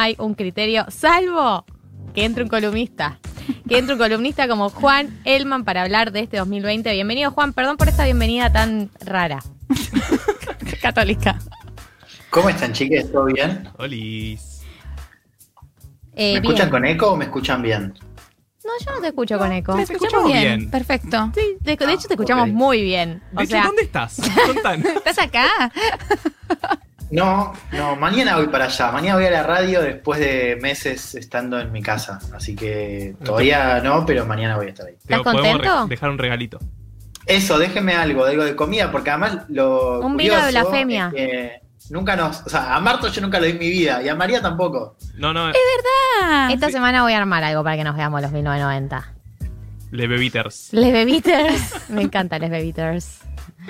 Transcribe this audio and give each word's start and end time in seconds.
hay 0.00 0.16
un 0.18 0.34
criterio, 0.34 0.86
salvo 0.88 1.64
que 2.14 2.24
entre 2.24 2.42
un 2.42 2.48
columnista. 2.48 3.18
Que 3.68 3.78
entre 3.78 3.94
un 3.94 4.00
columnista 4.00 4.48
como 4.48 4.70
Juan 4.70 5.20
Elman 5.24 5.64
para 5.64 5.82
hablar 5.82 6.12
de 6.12 6.20
este 6.20 6.38
2020. 6.38 6.92
Bienvenido, 6.92 7.30
Juan. 7.32 7.52
Perdón 7.52 7.76
por 7.76 7.88
esta 7.88 8.04
bienvenida 8.04 8.50
tan 8.52 8.90
rara. 9.00 9.40
Católica. 10.82 11.38
¿Cómo 12.30 12.48
están, 12.48 12.72
chiques? 12.72 13.10
¿Todo 13.12 13.24
bien? 13.26 13.68
Olis. 13.78 14.62
Eh, 16.14 16.32
¿Me 16.34 16.38
escuchan 16.38 16.56
bien. 16.56 16.70
con 16.70 16.84
eco 16.86 17.12
o 17.12 17.16
me 17.16 17.24
escuchan 17.26 17.62
bien? 17.62 17.94
No, 18.64 18.70
yo 18.84 18.92
no 18.94 19.00
te 19.00 19.08
escucho 19.08 19.38
con 19.38 19.52
eco. 19.52 19.74
te 19.74 19.82
escuchamos 19.82 20.32
bien. 20.32 20.70
Perfecto. 20.70 21.32
Sí, 21.34 21.56
de, 21.60 21.76
de 21.76 21.92
hecho 21.92 22.08
te 22.08 22.14
escuchamos 22.14 22.48
ok. 22.48 22.54
muy 22.54 22.82
bien. 22.82 23.22
De 23.32 23.38
O 23.38 23.40
hecho, 23.42 23.50
sea, 23.50 23.64
¿dónde 23.64 23.82
estás? 23.82 24.18
¿Estás 24.96 25.18
acá? 25.18 25.46
No, 27.10 27.52
no, 27.72 27.96
mañana 27.96 28.36
voy 28.36 28.46
para 28.48 28.66
allá. 28.66 28.92
Mañana 28.92 29.16
voy 29.16 29.24
a 29.26 29.30
la 29.30 29.42
radio 29.42 29.80
después 29.82 30.20
de 30.20 30.56
meses 30.62 31.14
estando 31.16 31.58
en 31.58 31.72
mi 31.72 31.82
casa. 31.82 32.18
Así 32.34 32.54
que 32.54 33.16
todavía 33.24 33.80
no, 33.82 34.06
pero 34.06 34.24
mañana 34.26 34.56
voy 34.56 34.66
a 34.66 34.68
estar 34.70 34.86
ahí. 34.86 34.94
¿Estás 34.94 35.20
Podemos 35.22 35.42
contento? 35.42 35.86
dejar 35.88 36.10
un 36.10 36.18
regalito. 36.18 36.58
Eso, 37.26 37.58
déjenme 37.58 37.94
algo, 37.94 38.24
algo 38.24 38.44
de 38.44 38.54
comida, 38.56 38.90
porque 38.92 39.10
además 39.10 39.38
lo. 39.48 40.00
Un 40.00 40.16
vino 40.16 40.40
de 40.40 40.50
blasfemia. 40.50 41.08
es 41.08 41.14
que 41.14 41.60
nunca 41.90 42.14
nos. 42.16 42.42
O 42.46 42.48
sea, 42.48 42.74
a 42.74 42.80
Marto 42.80 43.08
yo 43.08 43.20
nunca 43.20 43.38
lo 43.40 43.46
di 43.46 43.52
en 43.52 43.58
mi 43.58 43.70
vida 43.70 44.02
y 44.02 44.08
a 44.08 44.14
María 44.14 44.40
tampoco. 44.40 44.96
No, 45.16 45.32
no, 45.32 45.50
Ah, 46.22 46.48
esta 46.52 46.66
Sí. 46.66 46.72
semana 46.74 47.02
voy 47.02 47.12
a 47.14 47.18
armar 47.18 47.42
algo 47.42 47.64
para 47.64 47.76
que 47.76 47.84
nos 47.84 47.96
veamos 47.96 48.20
los 48.22 48.30
1990. 48.30 49.14
Le 49.90 50.06
Bebiters. 50.06 50.68
Les 50.72 50.92
Bebiters. 50.92 51.90
Me 51.90 52.02
encantan 52.02 52.40
les 52.40 52.50
Bebiters. 52.50 53.20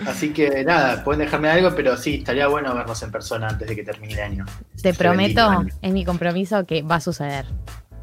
Así 0.07 0.31
que 0.33 0.65
nada, 0.65 1.03
pueden 1.03 1.21
dejarme 1.25 1.49
algo, 1.49 1.75
pero 1.75 1.97
sí, 1.97 2.17
estaría 2.17 2.47
bueno 2.47 2.75
vernos 2.75 3.03
en 3.03 3.11
persona 3.11 3.49
antes 3.49 3.69
de 3.69 3.75
que 3.77 3.83
termine 3.83 4.15
el 4.15 4.21
año. 4.21 4.47
Te 4.83 4.95
prometo, 4.95 5.49
año. 5.49 5.69
es 5.83 5.93
mi 5.93 6.05
compromiso 6.05 6.65
que 6.67 6.83
va 6.83 6.97
a 6.97 7.01
suceder. 7.01 7.47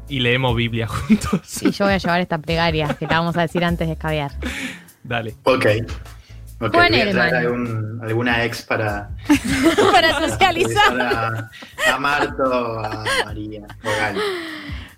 Y 0.08 0.20
leemos 0.20 0.54
Biblia 0.56 0.86
juntos. 0.88 1.62
Y 1.62 1.70
yo 1.70 1.84
voy 1.84 1.94
a 1.94 1.98
llevar 1.98 2.20
esta 2.20 2.38
plegaria 2.38 2.88
que 2.98 3.06
la 3.06 3.18
vamos 3.20 3.36
a 3.36 3.42
decir 3.42 3.64
antes 3.64 3.86
de 3.86 3.92
escabear. 3.94 4.32
Dale. 5.04 5.34
Ok. 5.44 5.66
Ok, 6.60 6.74
Juan 6.74 6.90
voy 6.90 7.00
a 7.00 7.02
traer 7.02 7.08
Elman. 7.08 7.34
algún- 7.36 8.00
alguna 8.02 8.44
ex 8.44 8.62
para, 8.62 9.10
para 9.92 10.28
socializar. 10.28 11.00
a, 11.00 11.50
a 11.94 11.98
Marto, 12.00 12.80
a 12.80 13.04
María, 13.26 13.62
o 13.84 13.88
Gali. 13.88 14.18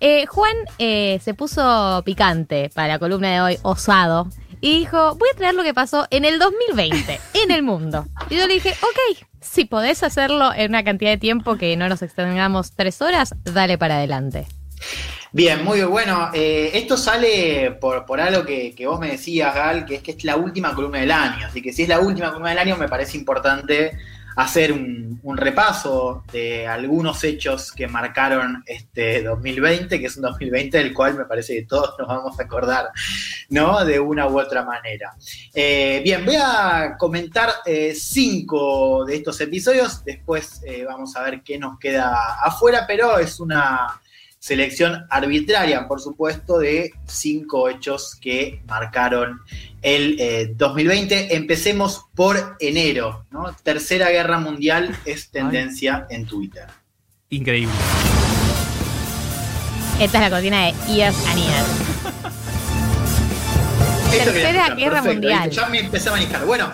Eh, 0.03 0.25
Juan 0.25 0.55
eh, 0.79 1.19
se 1.23 1.35
puso 1.35 2.01
picante 2.03 2.71
para 2.73 2.87
la 2.87 2.99
columna 2.99 3.31
de 3.31 3.41
hoy, 3.41 3.57
osado, 3.61 4.27
y 4.59 4.79
dijo, 4.79 5.15
voy 5.15 5.29
a 5.31 5.37
traer 5.37 5.53
lo 5.53 5.61
que 5.61 5.75
pasó 5.75 6.07
en 6.09 6.25
el 6.25 6.39
2020, 6.39 7.19
en 7.35 7.51
el 7.51 7.61
mundo. 7.61 8.07
Y 8.31 8.35
yo 8.35 8.47
le 8.47 8.55
dije, 8.55 8.71
ok, 8.81 9.25
si 9.39 9.65
podés 9.65 10.01
hacerlo 10.01 10.51
en 10.55 10.71
una 10.71 10.83
cantidad 10.83 11.11
de 11.11 11.17
tiempo 11.17 11.55
que 11.55 11.77
no 11.77 11.87
nos 11.87 12.01
extendamos 12.01 12.71
tres 12.71 12.99
horas, 12.99 13.35
dale 13.43 13.77
para 13.77 13.97
adelante. 13.97 14.47
Bien, 15.33 15.63
muy 15.63 15.83
bueno. 15.83 16.31
Eh, 16.33 16.71
esto 16.73 16.97
sale 16.97 17.77
por, 17.79 18.03
por 18.05 18.19
algo 18.19 18.43
que, 18.43 18.73
que 18.73 18.87
vos 18.87 18.99
me 18.99 19.11
decías, 19.11 19.53
Gal, 19.53 19.85
que 19.85 19.95
es 19.95 20.01
que 20.01 20.11
es 20.11 20.23
la 20.23 20.35
última 20.35 20.73
columna 20.73 20.99
del 20.99 21.11
año. 21.11 21.45
Así 21.45 21.61
que 21.61 21.71
si 21.71 21.83
es 21.83 21.89
la 21.89 21.99
última 21.99 22.29
columna 22.29 22.49
del 22.49 22.59
año, 22.59 22.75
me 22.75 22.89
parece 22.89 23.17
importante 23.17 23.91
hacer 24.35 24.71
un, 24.71 25.11
repaso 25.33 26.23
de 26.31 26.67
algunos 26.67 27.23
hechos 27.23 27.71
que 27.71 27.87
marcaron 27.87 28.63
este 28.65 29.23
2020, 29.23 29.99
que 29.99 30.05
es 30.05 30.17
un 30.17 30.23
2020 30.23 30.77
del 30.77 30.93
cual 30.93 31.15
me 31.15 31.25
parece 31.25 31.55
que 31.55 31.65
todos 31.65 31.95
nos 31.97 32.07
vamos 32.07 32.39
a 32.39 32.43
acordar, 32.43 32.89
¿no? 33.49 33.83
De 33.85 33.99
una 33.99 34.27
u 34.27 34.39
otra 34.39 34.63
manera. 34.63 35.15
Eh, 35.53 36.01
bien, 36.03 36.25
voy 36.25 36.35
a 36.35 36.95
comentar 36.97 37.49
eh, 37.65 37.93
cinco 37.95 39.05
de 39.05 39.15
estos 39.15 39.39
episodios, 39.41 40.03
después 40.03 40.61
eh, 40.65 40.83
vamos 40.85 41.15
a 41.15 41.23
ver 41.23 41.41
qué 41.43 41.57
nos 41.57 41.79
queda 41.79 42.41
afuera, 42.43 42.85
pero 42.85 43.17
es 43.17 43.39
una 43.39 44.01
selección 44.41 45.05
arbitraria, 45.11 45.87
por 45.87 46.01
supuesto, 46.01 46.57
de 46.57 46.91
cinco 47.05 47.69
hechos 47.69 48.17
que 48.19 48.63
marcaron 48.65 49.39
el 49.83 50.19
eh, 50.19 50.51
2020. 50.55 51.35
Empecemos 51.35 52.05
por 52.15 52.57
enero, 52.59 53.27
¿no? 53.29 53.55
Tercera 53.63 54.09
Guerra 54.09 54.39
Mundial 54.39 54.97
es 55.05 55.29
tendencia 55.29 56.07
en 56.09 56.25
Twitter. 56.25 56.65
Increíble. 57.29 57.73
Esta 59.99 60.17
es 60.17 60.23
la 60.23 60.29
cortina 60.31 60.63
de. 60.63 60.69
Esto 60.69 61.13
quería 64.09 64.23
Tercera 64.25 64.75
Guerra 64.75 65.03
perfecto, 65.03 65.13
Mundial. 65.13 65.51
Ya 65.51 65.69
me 65.69 65.79
empecé 65.81 66.09
a 66.09 66.13
manejar. 66.13 66.45
Bueno, 66.45 66.73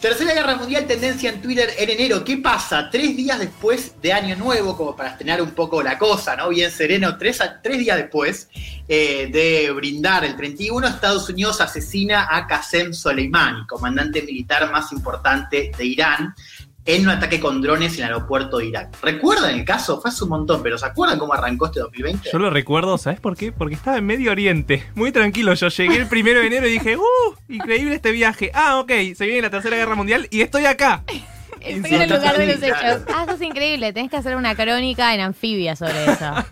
Tercera 0.00 0.32
Guerra 0.32 0.54
Mundial, 0.54 0.86
tendencia 0.86 1.28
en 1.28 1.42
Twitter 1.42 1.70
en 1.76 1.90
enero. 1.90 2.22
¿Qué 2.22 2.36
pasa? 2.36 2.88
Tres 2.88 3.16
días 3.16 3.36
después 3.36 4.00
de 4.00 4.12
Año 4.12 4.36
Nuevo, 4.36 4.76
como 4.76 4.94
para 4.94 5.10
estrenar 5.10 5.42
un 5.42 5.50
poco 5.50 5.82
la 5.82 5.98
cosa, 5.98 6.36
¿no? 6.36 6.50
Bien 6.50 6.70
sereno, 6.70 7.18
tres, 7.18 7.40
tres 7.64 7.78
días 7.80 7.96
después 7.96 8.48
eh, 8.86 9.28
de 9.32 9.72
brindar 9.72 10.24
el 10.24 10.36
31, 10.36 10.86
Estados 10.86 11.28
Unidos 11.28 11.60
asesina 11.60 12.28
a 12.30 12.46
Qasem 12.46 12.94
Soleimani, 12.94 13.66
comandante 13.66 14.22
militar 14.22 14.70
más 14.70 14.92
importante 14.92 15.72
de 15.76 15.84
Irán, 15.84 16.32
en 16.88 17.02
un 17.02 17.10
ataque 17.10 17.38
con 17.38 17.60
drones 17.60 17.98
en 17.98 18.04
el 18.06 18.14
aeropuerto 18.14 18.56
de 18.58 18.66
Irak. 18.66 18.96
¿Recuerdan 19.02 19.54
el 19.54 19.64
caso? 19.66 20.00
Fue 20.00 20.08
hace 20.10 20.24
un 20.24 20.30
montón, 20.30 20.62
pero 20.62 20.78
¿se 20.78 20.86
acuerdan 20.86 21.18
cómo 21.18 21.34
arrancó 21.34 21.66
este 21.66 21.80
2020? 21.80 22.30
Yo 22.32 22.38
lo 22.38 22.48
recuerdo, 22.48 22.96
¿sabes 22.96 23.20
por 23.20 23.36
qué? 23.36 23.52
Porque 23.52 23.74
estaba 23.74 23.98
en 23.98 24.06
Medio 24.06 24.30
Oriente. 24.32 24.86
Muy 24.94 25.12
tranquilo. 25.12 25.52
Yo 25.52 25.68
llegué 25.68 25.96
el 25.96 26.06
primero 26.06 26.40
de 26.40 26.46
enero 26.46 26.66
y 26.66 26.72
dije, 26.72 26.96
¡uh! 26.96 27.02
Increíble 27.50 27.94
este 27.94 28.10
viaje. 28.10 28.50
Ah, 28.54 28.80
ok. 28.80 28.90
Se 29.14 29.26
viene 29.26 29.42
la 29.42 29.50
tercera 29.50 29.76
guerra 29.76 29.96
mundial 29.96 30.28
y 30.30 30.40
estoy 30.40 30.64
acá. 30.64 31.04
Estoy 31.60 31.94
en 31.94 32.02
el 32.02 32.10
lugar 32.10 32.38
de 32.38 32.46
los 32.46 32.62
hechos. 32.62 33.02
Ah, 33.12 33.24
eso 33.26 33.34
es 33.34 33.42
increíble. 33.42 33.92
Tenés 33.92 34.10
que 34.10 34.16
hacer 34.16 34.36
una 34.36 34.54
crónica 34.54 35.12
en 35.14 35.20
anfibia 35.20 35.76
sobre 35.76 36.04
eso. 36.04 36.34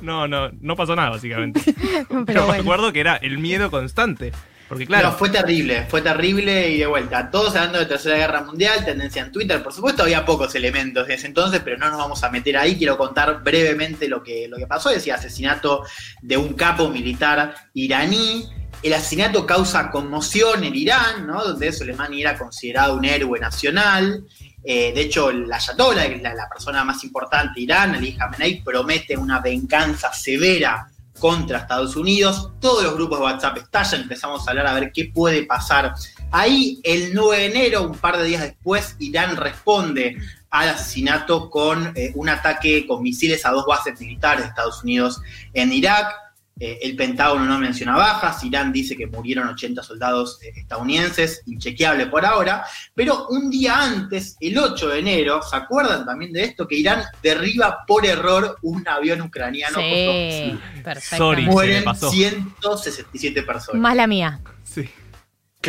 No, 0.00 0.28
no, 0.28 0.50
no 0.60 0.76
pasó 0.76 0.94
nada, 0.94 1.10
básicamente. 1.10 1.60
Pero 2.08 2.24
Pero 2.24 2.46
bueno. 2.46 2.58
recuerdo 2.62 2.92
que 2.92 3.00
era 3.00 3.16
el 3.16 3.38
miedo 3.38 3.68
constante. 3.68 4.32
Porque 4.68 4.86
Claro, 4.86 5.12
fue 5.12 5.30
terrible, 5.30 5.86
fue 5.88 6.02
terrible 6.02 6.68
y 6.70 6.78
de 6.78 6.86
vuelta. 6.86 7.30
Todos 7.30 7.56
hablando 7.56 7.78
de 7.78 7.86
Tercera 7.86 8.18
Guerra 8.18 8.42
Mundial, 8.42 8.84
tendencia 8.84 9.22
en 9.22 9.32
Twitter. 9.32 9.62
Por 9.62 9.72
supuesto, 9.72 10.02
había 10.02 10.26
pocos 10.26 10.54
elementos 10.54 11.06
de 11.06 11.14
ese 11.14 11.26
entonces, 11.26 11.62
pero 11.64 11.78
no 11.78 11.88
nos 11.88 11.96
vamos 11.96 12.22
a 12.22 12.30
meter 12.30 12.58
ahí. 12.58 12.76
Quiero 12.76 12.98
contar 12.98 13.42
brevemente 13.42 14.08
lo 14.08 14.22
que, 14.22 14.46
lo 14.46 14.58
que 14.58 14.66
pasó. 14.66 14.90
Decía 14.90 15.14
asesinato 15.14 15.84
de 16.20 16.36
un 16.36 16.52
capo 16.52 16.90
militar 16.90 17.54
iraní. 17.72 18.46
El 18.82 18.92
asesinato 18.92 19.46
causa 19.46 19.90
conmoción 19.90 20.62
en 20.62 20.74
Irán, 20.74 21.26
¿no? 21.26 21.42
donde 21.42 21.72
Soleimani 21.72 22.20
era 22.20 22.36
considerado 22.36 22.94
un 22.94 23.06
héroe 23.06 23.40
nacional. 23.40 24.22
Eh, 24.62 24.92
de 24.92 25.00
hecho, 25.00 25.32
la 25.32 25.56
Ayatollah, 25.56 26.08
la, 26.18 26.34
la 26.34 26.48
persona 26.48 26.84
más 26.84 27.02
importante 27.04 27.54
de 27.56 27.62
Irán, 27.62 27.94
Ali 27.94 28.14
Khamenei, 28.14 28.62
promete 28.62 29.16
una 29.16 29.40
venganza 29.40 30.12
severa 30.12 30.86
contra 31.18 31.58
Estados 31.58 31.96
Unidos. 31.96 32.50
Todos 32.60 32.84
los 32.84 32.94
grupos 32.94 33.18
de 33.18 33.24
WhatsApp 33.24 33.58
estallan, 33.58 34.02
empezamos 34.02 34.46
a 34.46 34.50
hablar 34.50 34.66
a 34.66 34.74
ver 34.74 34.92
qué 34.92 35.10
puede 35.12 35.44
pasar. 35.44 35.94
Ahí, 36.30 36.80
el 36.82 37.14
9 37.14 37.36
de 37.36 37.46
enero, 37.46 37.82
un 37.82 37.98
par 37.98 38.18
de 38.18 38.24
días 38.24 38.42
después, 38.42 38.96
Irán 38.98 39.36
responde 39.36 40.16
al 40.50 40.70
asesinato 40.70 41.50
con 41.50 41.92
eh, 41.94 42.12
un 42.14 42.28
ataque 42.28 42.86
con 42.86 43.02
misiles 43.02 43.44
a 43.44 43.50
dos 43.50 43.66
bases 43.66 44.00
militares 44.00 44.42
de 44.42 44.48
Estados 44.48 44.82
Unidos 44.82 45.20
en 45.52 45.72
Irak. 45.72 46.27
Eh, 46.60 46.80
el 46.82 46.96
Pentágono 46.96 47.44
no 47.44 47.58
menciona 47.58 47.96
bajas, 47.96 48.42
Irán 48.42 48.72
dice 48.72 48.96
que 48.96 49.06
murieron 49.06 49.48
80 49.48 49.82
soldados 49.82 50.40
eh, 50.42 50.52
estadounidenses, 50.56 51.42
inchequeable 51.46 52.06
por 52.06 52.24
ahora, 52.26 52.64
pero 52.94 53.28
un 53.28 53.48
día 53.48 53.80
antes, 53.80 54.36
el 54.40 54.58
8 54.58 54.88
de 54.88 54.98
enero, 54.98 55.40
¿se 55.42 55.54
acuerdan 55.56 56.04
también 56.04 56.32
de 56.32 56.44
esto? 56.44 56.66
Que 56.66 56.76
Irán 56.76 57.04
derriba 57.22 57.84
por 57.86 58.04
error 58.04 58.58
un 58.62 58.86
avión 58.88 59.20
ucraniano 59.22 59.78
Sí, 59.78 60.58
perfecto. 60.82 61.16
Sorry. 61.16 61.44
se 61.44 61.50
Mueren 61.50 61.78
me 61.80 61.84
pasó. 61.84 62.10
167 62.10 63.42
personas. 63.42 63.80
Más 63.80 63.96
la 63.96 64.06
mía. 64.06 64.40
sí. 64.64 64.88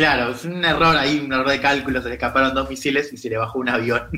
Claro, 0.00 0.30
es 0.30 0.46
un 0.46 0.64
error 0.64 0.96
ahí, 0.96 1.20
un 1.22 1.30
error 1.30 1.50
de 1.50 1.60
cálculo, 1.60 2.00
se 2.00 2.08
le 2.08 2.14
escaparon 2.14 2.54
dos 2.54 2.70
misiles 2.70 3.12
y 3.12 3.18
se 3.18 3.28
le 3.28 3.36
bajó 3.36 3.58
un 3.58 3.68
avión 3.68 4.08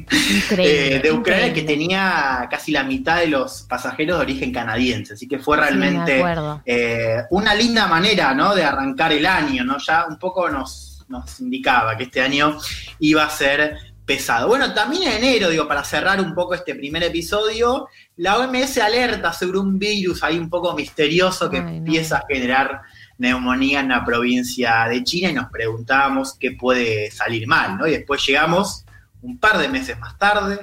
eh, 0.52 1.00
de 1.02 1.10
Ucrania 1.10 1.52
que 1.52 1.62
tenía 1.62 2.46
casi 2.48 2.70
la 2.70 2.84
mitad 2.84 3.18
de 3.18 3.26
los 3.26 3.62
pasajeros 3.62 4.18
de 4.18 4.22
origen 4.22 4.52
canadiense, 4.52 5.14
así 5.14 5.26
que 5.26 5.40
fue 5.40 5.56
realmente 5.56 6.22
eh, 6.66 7.24
una 7.30 7.52
linda 7.56 7.88
manera 7.88 8.32
¿no? 8.32 8.54
de 8.54 8.62
arrancar 8.62 9.10
el 9.10 9.26
año, 9.26 9.64
¿no? 9.64 9.78
Ya 9.78 10.06
un 10.08 10.20
poco 10.20 10.48
nos, 10.48 11.04
nos 11.08 11.40
indicaba 11.40 11.96
que 11.96 12.04
este 12.04 12.20
año 12.20 12.56
iba 13.00 13.24
a 13.24 13.30
ser 13.30 13.76
pesado. 14.06 14.46
Bueno, 14.46 14.74
también 14.74 15.02
en 15.02 15.24
enero, 15.24 15.48
digo, 15.48 15.66
para 15.66 15.82
cerrar 15.82 16.20
un 16.20 16.32
poco 16.32 16.54
este 16.54 16.76
primer 16.76 17.02
episodio, 17.02 17.88
la 18.18 18.38
OMS 18.38 18.78
alerta 18.78 19.32
sobre 19.32 19.58
un 19.58 19.80
virus 19.80 20.22
ahí 20.22 20.38
un 20.38 20.48
poco 20.48 20.74
misterioso 20.74 21.50
que 21.50 21.56
Ay, 21.56 21.62
no. 21.64 21.70
empieza 21.70 22.18
a 22.18 22.26
generar 22.28 22.82
neumonía 23.18 23.80
en 23.80 23.88
la 23.88 24.04
provincia 24.04 24.86
de 24.88 25.04
China 25.04 25.30
y 25.30 25.34
nos 25.34 25.50
preguntábamos 25.50 26.36
qué 26.38 26.52
puede 26.52 27.10
salir 27.10 27.46
mal, 27.46 27.78
¿no? 27.78 27.86
Y 27.86 27.92
después 27.92 28.24
llegamos 28.26 28.84
un 29.20 29.38
par 29.38 29.58
de 29.58 29.68
meses 29.68 29.98
más 29.98 30.18
tarde, 30.18 30.60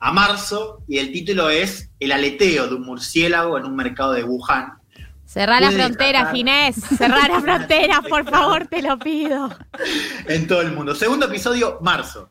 a 0.00 0.12
marzo, 0.12 0.82
y 0.88 0.98
el 0.98 1.12
título 1.12 1.50
es 1.50 1.90
El 2.00 2.12
aleteo 2.12 2.66
de 2.68 2.74
un 2.74 2.82
murciélago 2.82 3.58
en 3.58 3.64
un 3.66 3.76
mercado 3.76 4.12
de 4.12 4.24
Wuhan. 4.24 4.72
Cerrá 5.26 5.60
la 5.60 5.68
puede 5.68 5.84
frontera, 5.84 6.18
tratar- 6.20 6.34
Ginés. 6.34 6.76
Cerrá 6.98 7.28
la 7.28 7.40
frontera, 7.40 8.02
por 8.08 8.28
favor, 8.28 8.66
te 8.66 8.82
lo 8.82 8.98
pido. 8.98 9.56
en 10.26 10.46
todo 10.48 10.62
el 10.62 10.72
mundo. 10.72 10.94
Segundo 10.94 11.26
episodio, 11.26 11.78
marzo. 11.82 12.30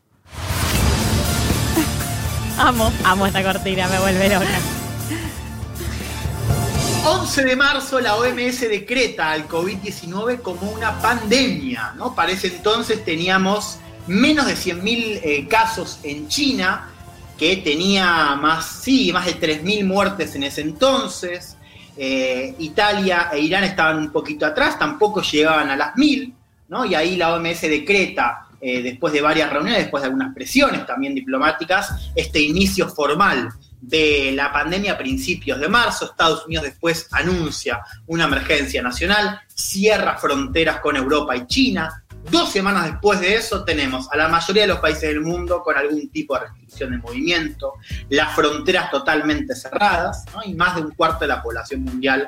Amo, 2.58 2.92
amo 3.06 3.26
esta 3.26 3.42
cortina, 3.42 3.88
me 3.88 4.00
vuelve 4.00 4.28
loca. 4.34 4.48
11 7.06 7.46
de 7.46 7.56
marzo 7.56 8.00
la 8.00 8.16
OMS 8.16 8.62
decreta 8.62 9.32
al 9.32 9.48
COVID-19 9.48 10.42
como 10.42 10.70
una 10.70 11.00
pandemia, 11.02 11.94
¿no? 11.96 12.14
Para 12.14 12.32
ese 12.32 12.48
entonces 12.48 13.06
teníamos 13.06 13.80
menos 14.08 14.46
de 14.46 14.54
100.000 14.54 15.20
eh, 15.24 15.48
casos 15.48 16.00
en 16.04 16.28
China, 16.28 16.90
que 17.38 17.58
tenía 17.58 18.36
más, 18.36 18.82
sí, 18.84 19.14
más 19.14 19.26
de 19.26 19.40
3.000 19.40 19.86
muertes 19.86 20.36
en 20.36 20.44
ese 20.44 20.62
entonces. 20.62 21.56
Eh, 21.96 22.56
Italia 22.60 23.30
e 23.32 23.40
Irán 23.40 23.64
estaban 23.64 23.98
un 23.98 24.12
poquito 24.12 24.46
atrás, 24.46 24.78
tampoco 24.78 25.22
llegaban 25.22 25.70
a 25.70 25.78
las 25.78 25.96
1.000, 25.96 26.34
¿no? 26.68 26.86
Y 26.86 26.96
ahí 26.96 27.16
la 27.16 27.34
OMS 27.34 27.62
decreta, 27.62 28.48
eh, 28.60 28.82
después 28.82 29.14
de 29.14 29.22
varias 29.22 29.50
reuniones, 29.50 29.84
después 29.84 30.02
de 30.02 30.08
algunas 30.08 30.34
presiones 30.34 30.86
también 30.86 31.16
diplomáticas, 31.16 32.12
este 32.16 32.42
inicio 32.42 32.90
formal 32.90 33.50
de 33.82 34.32
la 34.34 34.52
pandemia 34.52 34.94
a 34.94 34.98
principios 34.98 35.60
de 35.60 35.68
marzo. 35.68 36.06
Estados 36.06 36.46
Unidos 36.46 36.66
después 36.66 37.08
anuncia 37.12 37.82
una 38.08 38.26
emergencia 38.26 38.82
nacional, 38.82 39.40
cierra 39.48 40.18
fronteras 40.18 40.80
con 40.80 40.96
Europa 40.96 41.36
y 41.36 41.48
China. 41.48 42.04
Dos 42.30 42.52
semanas 42.52 42.86
después 42.86 43.22
de 43.22 43.36
eso 43.36 43.64
tenemos 43.64 44.12
a 44.12 44.18
la 44.18 44.28
mayoría 44.28 44.64
de 44.64 44.68
los 44.68 44.80
países 44.80 45.04
del 45.04 45.22
mundo 45.22 45.62
con 45.64 45.78
algún 45.78 46.10
tipo 46.10 46.36
de 46.36 46.42
restricción 46.48 46.92
de 46.92 46.98
movimiento, 46.98 47.74
las 48.10 48.36
fronteras 48.36 48.92
totalmente 48.92 49.56
cerradas 49.56 50.26
y 50.46 50.54
más 50.54 50.76
de 50.76 50.82
un 50.82 50.92
cuarto 50.92 51.20
de 51.22 51.28
la 51.30 51.42
población 51.42 51.84
mundial 51.84 52.28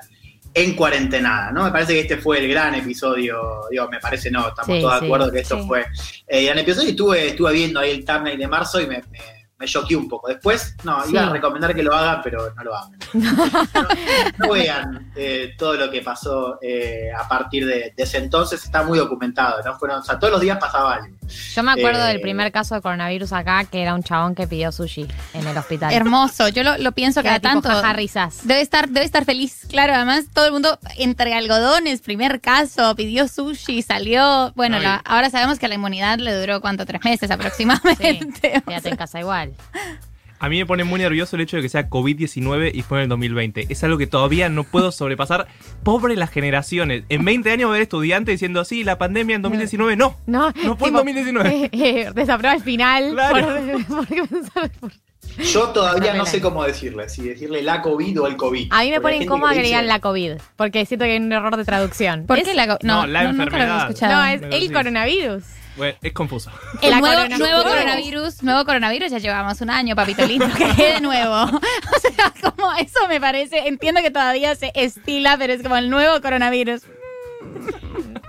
en 0.54 0.76
cuarentena, 0.76 1.52
¿no? 1.52 1.64
Me 1.66 1.72
parece 1.72 1.94
que 1.94 2.00
este 2.02 2.18
fue 2.18 2.40
el 2.40 2.50
gran 2.50 2.76
episodio, 2.76 3.62
digo, 3.70 3.88
me 3.90 4.00
parece 4.00 4.30
no, 4.30 4.50
estamos 4.50 4.80
todos 4.80 5.00
de 5.00 5.06
acuerdo 5.06 5.32
que 5.32 5.40
esto 5.40 5.66
fue 5.66 5.86
el 6.28 6.46
gran 6.46 6.60
episodio 6.60 6.88
y 6.88 6.92
estuve, 6.92 7.28
estuve 7.28 7.54
viendo 7.54 7.80
ahí 7.80 7.92
el 7.92 8.06
thumbnail 8.06 8.38
de 8.38 8.48
marzo 8.48 8.82
y 8.82 8.88
me 8.88 9.02
me 9.12 9.41
choqué 9.68 9.96
un 9.96 10.08
poco. 10.08 10.28
Después, 10.28 10.76
no, 10.84 10.98
iba 11.08 11.28
a 11.28 11.30
recomendar 11.30 11.74
que 11.76 11.84
lo 11.84 11.94
hagan, 11.94 12.22
pero 12.24 12.54
no 12.56 12.64
lo 12.64 12.76
hagan. 12.76 12.98
no, 14.38 14.52
vean 14.52 15.12
eh, 15.16 15.54
todo 15.58 15.76
lo 15.76 15.90
que 15.90 16.02
pasó 16.02 16.60
eh, 16.62 17.10
a 17.16 17.28
partir 17.28 17.66
de, 17.66 17.94
ese 17.96 18.18
entonces, 18.18 18.64
está 18.64 18.84
muy 18.84 18.98
documentado, 18.98 19.62
¿no? 19.64 19.78
Fueron, 19.78 20.00
o 20.00 20.04
sea, 20.04 20.20
todos 20.20 20.34
los 20.34 20.42
días 20.42 20.58
pasaba 20.58 20.96
algo. 20.96 21.16
Yo 21.54 21.64
me 21.64 21.72
acuerdo 21.72 22.04
del 22.04 22.18
eh, 22.18 22.22
primer 22.22 22.52
caso 22.52 22.76
de 22.76 22.82
coronavirus 22.82 23.34
acá, 23.34 23.64
que 23.66 23.82
era 23.82 23.94
un 23.94 24.04
chabón 24.04 24.36
que 24.36 24.48
pidió 24.48 24.72
sushi 24.72 25.08
en 25.34 25.48
el 25.48 25.58
hospital. 25.58 25.94
Hermoso, 25.94 26.48
yo 26.50 26.64
lo, 26.64 26.92
pienso 26.92 27.24
cada 27.24 27.40
tanto. 27.40 27.70
risas. 27.94 28.46
Debe 28.46 28.62
estar, 28.62 28.90
debe 28.90 29.06
estar 29.06 29.26
feliz, 29.26 29.66
claro. 29.70 29.94
Además, 29.94 30.26
todo 30.34 30.46
el 30.46 30.52
mundo 30.52 30.80
entre 30.98 31.34
algodones, 31.34 32.02
primer 32.02 32.42
caso, 32.42 32.96
pidió 32.96 33.28
sushi, 33.28 33.82
salió. 33.82 34.52
Bueno, 34.56 34.78
ahora 35.06 35.30
sabemos 35.30 35.60
que 35.60 35.68
la 35.68 35.76
inmunidad 35.76 36.20
le 36.20 36.34
duró, 36.40 36.62
¿cuánto? 36.62 36.86
Tres 36.86 37.04
meses 37.04 37.32
aproximadamente. 37.32 38.62
quédate 38.66 38.90
en 38.90 38.96
casa 38.96 39.20
igual. 39.20 39.51
A 40.42 40.50
mí 40.50 40.58
me 40.58 40.66
pone 40.66 40.84
muy 40.84 41.00
nervioso 41.00 41.36
el 41.36 41.44
hecho 41.44 41.58
de 41.58 41.62
que 41.62 41.70
sea 41.70 41.88
COVID-19 41.88 42.72
y 42.74 42.82
fue 42.82 42.98
en 42.98 43.04
el 43.04 43.10
2020. 43.10 43.68
Es 43.70 43.84
algo 43.84 44.00
que 44.00 44.08
todavía 44.08 44.50
no 44.50 44.64
puedo 44.64 44.92
sobrepasar. 44.92 45.48
Pobre 45.84 46.16
las 46.16 46.32
generaciones. 46.32 47.04
En 47.10 47.24
20 47.24 47.52
años 47.52 47.70
ver 47.70 47.84
estudiantes 47.84 48.34
diciendo, 48.34 48.66
sí, 48.66 48.84
la 48.84 48.98
pandemia 48.98 49.36
en 49.36 49.44
2019. 49.44 49.98
No, 49.98 50.18
no, 50.26 50.52
no 50.64 50.76
fue 50.78 50.88
en 50.88 50.96
2019. 50.96 51.50
Eh, 51.50 51.70
eh, 51.72 52.12
el 52.16 52.62
final. 52.64 53.16
Yo 55.38 55.70
todavía 55.70 56.16
no 56.16 56.26
sé 56.26 56.42
cómo 56.42 56.64
decirle, 56.64 57.08
si 57.08 57.22
decirle 57.22 57.62
la 57.62 57.84
COVID 57.84 58.22
o 58.22 58.28
el 58.28 58.36
COVID. 58.36 58.70
A 58.72 58.82
mí 58.82 58.90
me 58.90 59.00
pone 59.00 59.18
incómodo 59.18 59.54
que 59.54 59.62
digan 59.62 59.86
la 59.86 60.00
COVID, 60.00 60.34
porque 60.56 60.88
siento 60.88 61.06
que 61.06 61.12
hay 61.12 61.18
un 61.20 61.32
error 61.32 61.56
de 61.56 61.66
traducción. 61.66 62.26
¿Por 62.26 62.42
qué 62.42 62.56
la 62.56 62.68
COVID? 62.68 62.88
No, 62.88 63.06
la 63.06 63.26
enfermedad. 63.26 63.96
No, 64.02 64.26
es 64.26 64.42
el 64.42 64.74
coronavirus. 64.74 65.44
Bueno, 65.78 65.98
es 66.02 66.14
confuso. 66.14 66.52
El 66.82 67.00
nuevo, 67.00 67.64
coronavirus, 67.64 68.44
nuevo 68.44 68.66
coronavirus, 68.66 69.12
ya 69.12 69.18
llevamos 69.20 69.62
un 69.62 69.70
año, 69.70 69.96
papito 69.96 70.26
lindo, 70.26 70.48
que 70.58 70.94
de 70.94 71.02
nuevo. 71.02 71.32
O 71.96 72.00
sea, 72.00 72.34
como 72.42 72.74
eso 72.74 73.08
me 73.08 73.20
parece, 73.20 73.68
entiendo 73.68 74.02
que 74.02 74.12
todavía 74.12 74.56
se 74.56 74.72
estila, 74.76 75.38
pero 75.38 75.54
es 75.54 75.62
como 75.62 75.78
el 75.78 75.90
nuevo 75.90 76.20
coronavirus. 76.22 76.84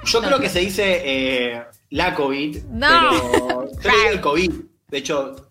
Yo 0.05 0.21
creo 0.21 0.39
que 0.41 0.49
se 0.49 0.61
dice 0.61 1.03
eh, 1.05 1.63
la 1.91 2.15
COVID, 2.15 2.65
no. 2.65 3.69
pero 3.83 4.05
yo 4.05 4.11
el 4.11 4.21
COVID. 4.21 4.53
De 4.89 4.99
hecho, 4.99 5.49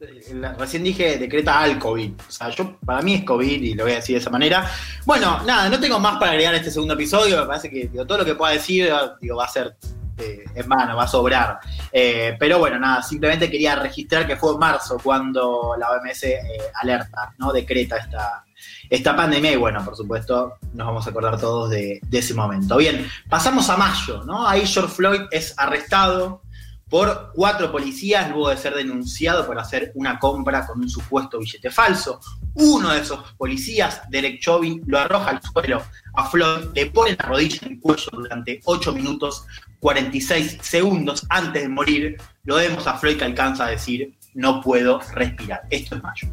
recién 0.59 0.83
dije 0.83 1.17
decreta 1.17 1.61
al 1.61 1.79
COVID. 1.79 2.11
O 2.27 2.31
sea, 2.31 2.49
yo 2.49 2.77
para 2.85 3.01
mí 3.01 3.15
es 3.15 3.23
COVID 3.23 3.61
y 3.61 3.73
lo 3.73 3.85
voy 3.85 3.93
a 3.93 3.95
decir 3.95 4.15
de 4.15 4.21
esa 4.21 4.29
manera. 4.29 4.69
Bueno, 5.05 5.41
nada, 5.45 5.67
no 5.67 5.79
tengo 5.79 5.99
más 5.99 6.17
para 6.19 6.33
agregar 6.33 6.53
a 6.53 6.57
este 6.57 6.69
segundo 6.69 6.93
episodio. 6.93 7.39
Me 7.39 7.47
parece 7.47 7.69
que 7.69 7.88
todo 7.88 8.19
lo 8.19 8.25
que 8.25 8.35
pueda 8.35 8.53
decir 8.53 8.93
digo, 9.19 9.38
va 9.38 9.45
a 9.45 9.47
ser 9.47 9.75
eh, 10.18 10.44
en 10.54 10.68
mano, 10.68 10.96
va 10.96 11.04
a 11.04 11.08
sobrar. 11.08 11.60
Eh, 11.92 12.36
pero 12.40 12.60
bueno, 12.60 12.80
nada, 12.80 13.02
simplemente 13.02 13.50
quería 13.50 13.75
registrar 13.75 14.28
que 14.28 14.36
fue 14.36 14.54
en 14.54 14.60
marzo 14.60 14.98
cuando 15.02 15.75
la 15.78 15.92
OMS 15.92 16.24
eh, 16.24 16.40
alerta, 16.75 17.34
¿no? 17.38 17.52
Decreta 17.52 17.98
esta, 17.98 18.46
esta 18.90 19.16
pandemia 19.16 19.54
y 19.54 19.56
bueno, 19.56 19.84
por 19.84 19.96
supuesto, 19.96 20.56
nos 20.74 20.88
vamos 20.88 21.08
a 21.08 21.10
acordar 21.10 21.40
todos 21.40 21.69
de, 21.69 22.02
ese 22.12 22.34
momento. 22.34 22.78
Bien, 22.78 23.10
pasamos 23.30 23.69
a 23.69 23.78
mayo, 23.78 24.24
¿no? 24.24 24.48
Ahí 24.48 24.66
George 24.66 24.94
Floyd 24.94 25.22
es 25.31 25.54
arrestado 25.58 26.42
por 26.90 27.31
cuatro 27.34 27.72
policías 27.72 28.30
luego 28.30 28.50
de 28.50 28.58
ser 28.58 28.75
denunciado 28.75 29.48
por 29.48 29.58
hacer 29.58 29.94
una 29.96 30.19
compra 30.19 30.68
con 30.68 30.81
un 30.81 30.90
supuesto 30.90 31.40
billete 31.40 31.72
falso. 31.72 32.19
Uno 32.56 32.90
de 32.90 33.00
esos 33.00 33.34
policías, 33.38 34.02
Derek 34.10 34.42
Chauvin, 34.42 34.84
lo 34.86 35.00
arroja 35.00 35.30
al 35.30 35.42
suelo 35.42 35.81
a 36.13 36.30
Floyd, 36.30 36.68
le 36.75 36.88
pone 36.88 37.16
la 37.18 37.25
rodilla 37.25 37.60
en 37.62 37.72
el 37.74 37.80
cuello 37.80 38.10
durante 38.12 38.60
8 38.66 38.92
minutos 38.92 39.46
46 39.81 40.60
segundos 40.62 41.25
antes 41.30 41.63
de 41.63 41.68
morir. 41.68 42.18
Lo 42.45 42.56
vemos 42.56 42.88
a 42.88 42.94
Floyd 42.98 43.18
que 43.18 43.25
alcanza 43.25 43.66
a 43.66 43.69
decir, 43.69 44.16
no 44.33 44.62
puedo 44.62 45.01
respirar. 45.13 45.63
Esto 45.69 45.95
es 45.95 46.04
mayo. 46.04 46.30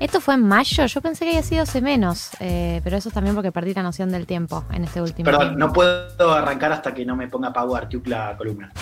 Esto 0.00 0.20
fue 0.20 0.34
en 0.34 0.42
mayo, 0.42 0.86
yo 0.86 1.00
pensé 1.00 1.24
que 1.24 1.30
había 1.30 1.42
sido 1.42 1.62
hace 1.62 1.80
menos, 1.80 2.30
eh, 2.40 2.80
pero 2.82 2.96
eso 2.96 3.08
es 3.08 3.14
también 3.14 3.34
porque 3.34 3.52
perdí 3.52 3.74
la 3.74 3.82
noción 3.82 4.10
del 4.10 4.26
tiempo 4.26 4.64
en 4.72 4.84
este 4.84 5.00
último. 5.00 5.24
Perdón, 5.24 5.56
no 5.58 5.72
puedo 5.72 6.32
arrancar 6.32 6.72
hasta 6.72 6.92
que 6.92 7.04
no 7.04 7.14
me 7.16 7.28
ponga 7.28 7.52
Power 7.52 7.88
la 8.06 8.36
columna. 8.36 8.72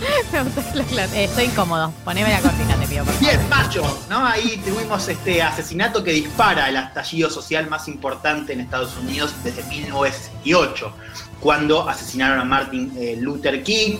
Eh, 0.00 1.24
estoy 1.24 1.44
incómodo. 1.44 1.92
Poneme 2.04 2.30
la 2.30 2.40
cortina, 2.40 2.76
te 2.76 2.86
pido 2.86 3.04
por 3.04 3.14
favor. 3.14 3.28
Bien, 3.28 3.48
mayo, 3.48 3.82
¿no? 4.08 4.24
Ahí 4.24 4.60
tuvimos 4.64 5.08
este 5.08 5.42
asesinato 5.42 6.04
que 6.04 6.12
dispara 6.12 6.68
el 6.68 6.76
estallido 6.76 7.30
social 7.30 7.68
más 7.68 7.88
importante 7.88 8.52
en 8.52 8.60
Estados 8.60 8.96
Unidos 8.96 9.34
desde 9.42 9.62
1968, 9.64 10.92
cuando 11.40 11.88
asesinaron 11.88 12.40
a 12.40 12.44
Martin 12.44 12.92
eh, 12.96 13.16
Luther 13.20 13.62
King 13.62 13.98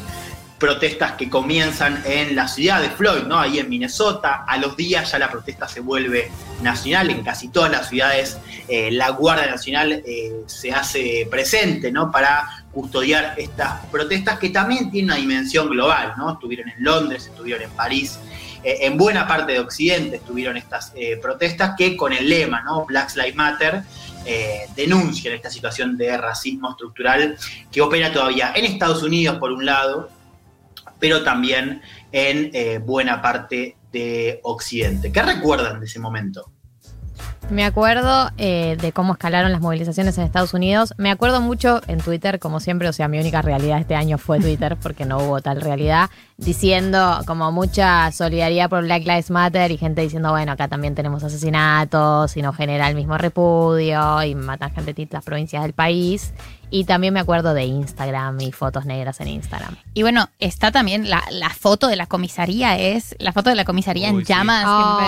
protestas 0.58 1.12
que 1.12 1.31
comienzan 1.31 2.02
en 2.05 2.35
la 2.35 2.49
ciudad 2.49 2.82
de 2.82 2.90
Floyd, 2.90 3.23
¿no? 3.23 3.38
Ahí 3.38 3.61
en 3.61 3.69
Minnesota. 3.69 4.44
A 4.46 4.58
los 4.58 4.76
días 4.76 5.11
ya 5.12 5.19
la 5.19 5.31
protesta 5.31 5.69
se 5.69 5.81
vuelve 5.81 6.31
nacional. 6.62 7.11
En 7.11 7.23
casi 7.23 7.49
todas 7.49 7.70
las 7.70 7.88
ciudades 7.88 8.38
eh, 8.67 8.90
la 8.90 9.11
Guardia 9.11 9.46
Nacional 9.46 10.03
eh, 10.05 10.32
se 10.46 10.72
hace 10.72 11.29
presente, 11.31 11.93
¿no? 11.93 12.10
Para 12.10 12.65
custodiar 12.72 13.34
estas 13.39 13.86
protestas 13.86 14.39
que 14.39 14.51
también 14.51 14.91
tienen 14.91 15.13
una 15.13 15.20
dimensión 15.20 15.69
global, 15.69 16.15
¿no? 16.19 16.32
Estuvieron 16.32 16.69
en 16.69 16.84
Londres, 16.84 17.27
estuvieron 17.27 17.63
en 17.63 17.70
París. 17.70 18.19
Eh, 18.62 18.79
en 18.82 18.96
buena 18.96 19.27
parte 19.27 19.53
de 19.53 19.60
Occidente 19.60 20.17
estuvieron 20.17 20.56
estas 20.56 20.93
protestas 21.22 21.74
que 21.77 21.96
con 21.96 22.12
el 22.12 22.29
lema, 22.29 22.62
¿no? 22.62 22.84
Black 22.86 23.15
Lives 23.17 23.36
Matter, 23.36 23.82
denuncian 24.77 25.34
esta 25.34 25.48
situación 25.48 25.96
de 25.96 26.15
racismo 26.19 26.70
estructural 26.72 27.38
que 27.72 27.81
opera 27.81 28.12
todavía 28.12 28.53
en 28.55 28.67
Estados 28.67 29.03
Unidos, 29.03 29.38
por 29.38 29.53
un 29.53 29.65
lado, 29.65 30.10
pero 30.98 31.22
también 31.22 31.82
en 32.12 32.50
eh, 32.53 32.79
buena 32.79 33.22
parte 33.22 33.77
de 33.93 34.41
Occidente. 34.43 35.12
¿Qué 35.12 35.22
recuerdan 35.22 35.81
de 35.81 35.86
ese 35.86 35.98
momento? 35.98 36.50
Me 37.50 37.64
acuerdo 37.64 38.31
eh, 38.36 38.76
de 38.78 38.93
cómo 38.93 39.14
escalaron 39.14 39.50
las 39.52 39.62
movilizaciones 39.62 40.19
en 40.19 40.24
Estados 40.24 40.52
Unidos. 40.52 40.93
Me 40.98 41.10
acuerdo 41.10 41.40
mucho 41.40 41.81
en 41.86 41.98
Twitter, 41.98 42.38
como 42.38 42.60
siempre, 42.60 42.88
o 42.88 42.93
sea, 42.93 43.08
mi 43.08 43.19
única 43.19 43.40
realidad 43.40 43.78
este 43.78 43.94
año 43.94 44.19
fue 44.19 44.38
Twitter, 44.38 44.76
porque 44.82 45.06
no 45.06 45.17
hubo 45.19 45.40
tal 45.40 45.62
realidad, 45.62 46.10
diciendo 46.36 47.20
como 47.26 47.50
mucha 47.50 48.12
solidaridad 48.12 48.69
por 48.69 48.82
Black 48.82 49.05
Lives 49.05 49.31
Matter 49.31 49.70
y 49.70 49.78
gente 49.78 50.02
diciendo, 50.02 50.31
bueno, 50.31 50.52
acá 50.52 50.69
también 50.69 50.94
tenemos 50.94 51.24
asesinatos 51.24 52.36
y 52.36 52.43
no 52.43 52.52
genera 52.52 52.86
el 52.86 52.94
mismo 52.94 53.17
repudio 53.17 54.22
y 54.22 54.34
matan 54.34 54.70
gente 54.70 54.93
de 54.93 55.08
las 55.10 55.24
provincias 55.24 55.62
del 55.62 55.72
país. 55.72 56.34
Y 56.70 56.84
también 56.84 57.15
me 57.15 57.20
acuerdo 57.20 57.55
de 57.55 57.65
Instagram 57.65 58.41
y 58.41 58.53
fotos 58.53 58.84
negras 58.84 59.20
en 59.20 59.29
Instagram. 59.29 59.77
Y 59.94 60.03
bueno, 60.03 60.29
está 60.39 60.70
también 60.70 61.08
la, 61.08 61.22
foto 61.58 61.89
de 61.89 61.96
la 61.96 62.06
comisaría, 62.06 62.79
es 62.79 63.17
la 63.19 63.32
foto 63.32 63.51
de 63.51 63.56
la 63.56 63.65
comisaría 63.65 64.08
en 64.08 64.22
llamas, 64.22 64.65
oh, 64.67 64.98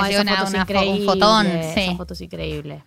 que 0.67 0.75
me 0.75 0.88
un 0.88 1.05
fotón. 1.05 1.47
Sí. 1.75 1.81
Esa 1.81 1.97
foto 1.97 2.14
es 2.14 2.21
increíble. 2.23 2.83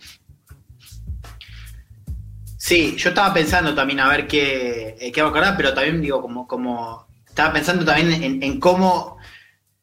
Sí, 2.57 2.95
yo 2.97 3.09
estaba 3.09 3.33
pensando 3.33 3.75
también 3.75 3.99
a 3.99 4.07
ver 4.07 4.25
qué, 4.25 4.95
eh, 4.99 5.11
qué 5.11 5.19
a 5.19 5.25
acordar, 5.25 5.57
pero 5.57 5.73
también 5.73 6.01
digo, 6.01 6.21
como, 6.21 6.47
como 6.47 7.05
estaba 7.27 7.51
pensando 7.51 7.83
también 7.83 8.41
en, 8.41 8.59
cómo 8.59 9.17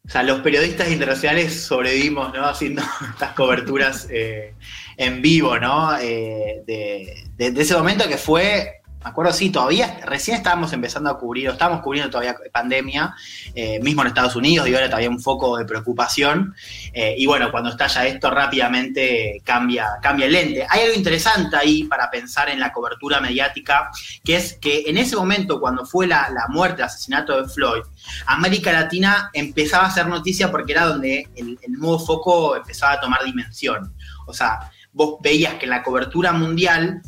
o 0.06 0.08
sea, 0.08 0.22
los 0.22 0.40
periodistas 0.40 0.90
internacionales 0.90 1.60
sobrevivimos, 1.60 2.32
¿no? 2.32 2.46
Haciendo 2.46 2.82
estas 3.12 3.32
coberturas 3.34 4.08
eh, 4.10 4.54
en 4.96 5.20
vivo, 5.20 5.58
¿no? 5.58 5.94
Eh, 5.98 6.62
de, 6.66 7.52
ese 7.60 7.76
momento 7.76 8.08
que 8.08 8.16
fue 8.16 8.79
me 9.02 9.08
acuerdo, 9.08 9.32
sí, 9.32 9.48
todavía, 9.48 9.98
recién 10.04 10.36
estábamos 10.36 10.74
empezando 10.74 11.08
a 11.08 11.18
cubrir, 11.18 11.48
o 11.48 11.52
estábamos 11.52 11.80
cubriendo 11.80 12.10
todavía 12.10 12.36
pandemia, 12.52 13.14
eh, 13.54 13.80
mismo 13.80 14.02
en 14.02 14.08
Estados 14.08 14.36
Unidos, 14.36 14.68
y 14.68 14.74
ahora 14.74 14.88
todavía 14.88 15.08
un 15.08 15.22
foco 15.22 15.56
de 15.56 15.64
preocupación. 15.64 16.54
Eh, 16.92 17.14
y 17.16 17.24
bueno, 17.24 17.50
cuando 17.50 17.70
estalla 17.70 18.06
esto, 18.06 18.30
rápidamente 18.30 19.40
cambia, 19.42 19.86
cambia 20.02 20.26
el 20.26 20.32
lente. 20.32 20.66
Hay 20.68 20.82
algo 20.82 20.94
interesante 20.94 21.56
ahí 21.56 21.84
para 21.84 22.10
pensar 22.10 22.50
en 22.50 22.60
la 22.60 22.72
cobertura 22.72 23.20
mediática, 23.20 23.90
que 24.22 24.36
es 24.36 24.58
que 24.60 24.82
en 24.86 24.98
ese 24.98 25.16
momento, 25.16 25.60
cuando 25.60 25.86
fue 25.86 26.06
la, 26.06 26.28
muerte, 26.50 26.82
el 26.82 26.86
asesinato 26.86 27.40
de 27.40 27.48
Floyd, 27.48 27.82
América 28.26 28.70
Latina 28.70 29.30
empezaba 29.32 29.84
a 29.84 29.88
hacer 29.88 30.08
noticia 30.08 30.50
porque 30.50 30.72
era 30.72 30.84
donde 30.84 31.26
el, 31.36 31.58
el 31.62 31.72
nuevo 31.72 31.98
foco 31.98 32.54
empezaba 32.54 32.92
a 32.92 33.00
tomar 33.00 33.24
dimensión. 33.24 33.94
O 34.26 34.34
sea, 34.34 34.70
vos 34.92 35.16
veías 35.22 35.54
que 35.54 35.66
la 35.66 35.82
cobertura 35.82 36.32
mundial 36.32 37.00